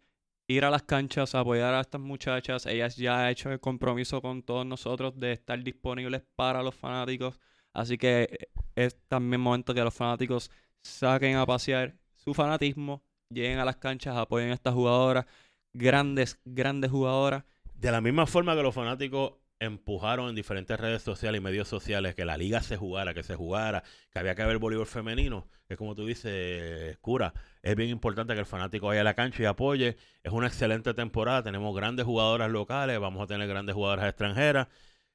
[0.47, 2.67] ir a las canchas, apoyar a estas muchachas.
[2.67, 7.41] Ellas ya han hecho el compromiso con todos nosotros de estar disponibles para los fanáticos.
[7.73, 10.51] Así que eh, es también momento que los fanáticos
[10.83, 13.03] saquen a pasear su fanatismo,
[13.35, 15.26] lleguen a las canchas, apoyen a estas jugadoras,
[15.72, 17.45] grandes, grandes jugadoras.
[17.74, 22.14] De la misma forma que los fanáticos empujaron en diferentes redes sociales y medios sociales
[22.14, 25.76] que la liga se jugara, que se jugara, que había que haber voleibol femenino, que
[25.76, 29.47] como tú dices, cura, es bien importante que el fanático vaya a la cancha y
[29.47, 29.97] apoye.
[30.22, 34.68] Es una excelente temporada, tenemos grandes jugadoras locales, vamos a tener grandes jugadoras extranjeras.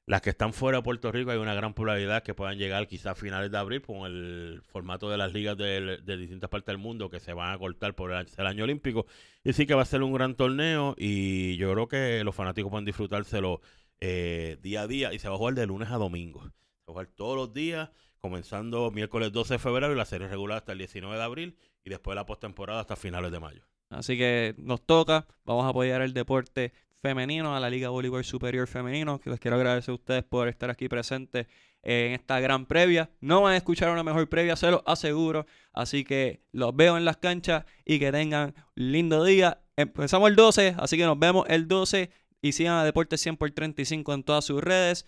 [0.10, 3.12] Las que están fuera de Puerto Rico hay una gran probabilidad que puedan llegar quizás
[3.12, 7.12] a finales de abril con el formato de las ligas de, distintas partes del mundo
[7.12, 9.06] que se van a cortar por el, año olímpico.
[9.44, 12.72] Y sí que va a ser un gran torneo y yo creo que los fanáticos
[12.72, 13.62] pueden disfrutárselo
[14.00, 16.42] eh, día a día y se va a jugar de lunes a domingo.
[16.42, 16.54] Se va
[16.88, 20.72] a jugar todos los días, comenzando miércoles 12 de febrero y la serie regular hasta
[20.72, 23.62] el 19 de abril y después la postemporada hasta finales de mayo.
[23.92, 28.68] Así que nos toca, vamos a apoyar el deporte femenino, a la Liga Bolívar Superior
[28.68, 31.48] Femenino, que les quiero agradecer a ustedes por estar aquí presentes
[31.82, 33.10] en esta gran previa.
[33.22, 35.46] No van a escuchar una mejor previa, se lo aseguro.
[35.74, 39.62] Así que los veo en las canchas y que tengan un lindo día.
[39.78, 43.52] Empezamos el 12, así que nos vemos el 12 y sigan a Deportes 100 por
[43.52, 45.06] 35 en todas sus redes,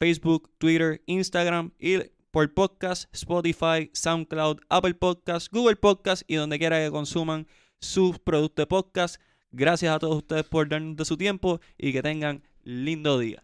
[0.00, 1.98] Facebook, Twitter, Instagram y
[2.30, 7.46] por podcast, Spotify, SoundCloud, Apple Podcast, Google Podcast y donde quiera que consuman
[7.80, 9.20] sus productos de podcast.
[9.50, 13.42] Gracias a todos ustedes por darnos de su tiempo y que tengan lindo día.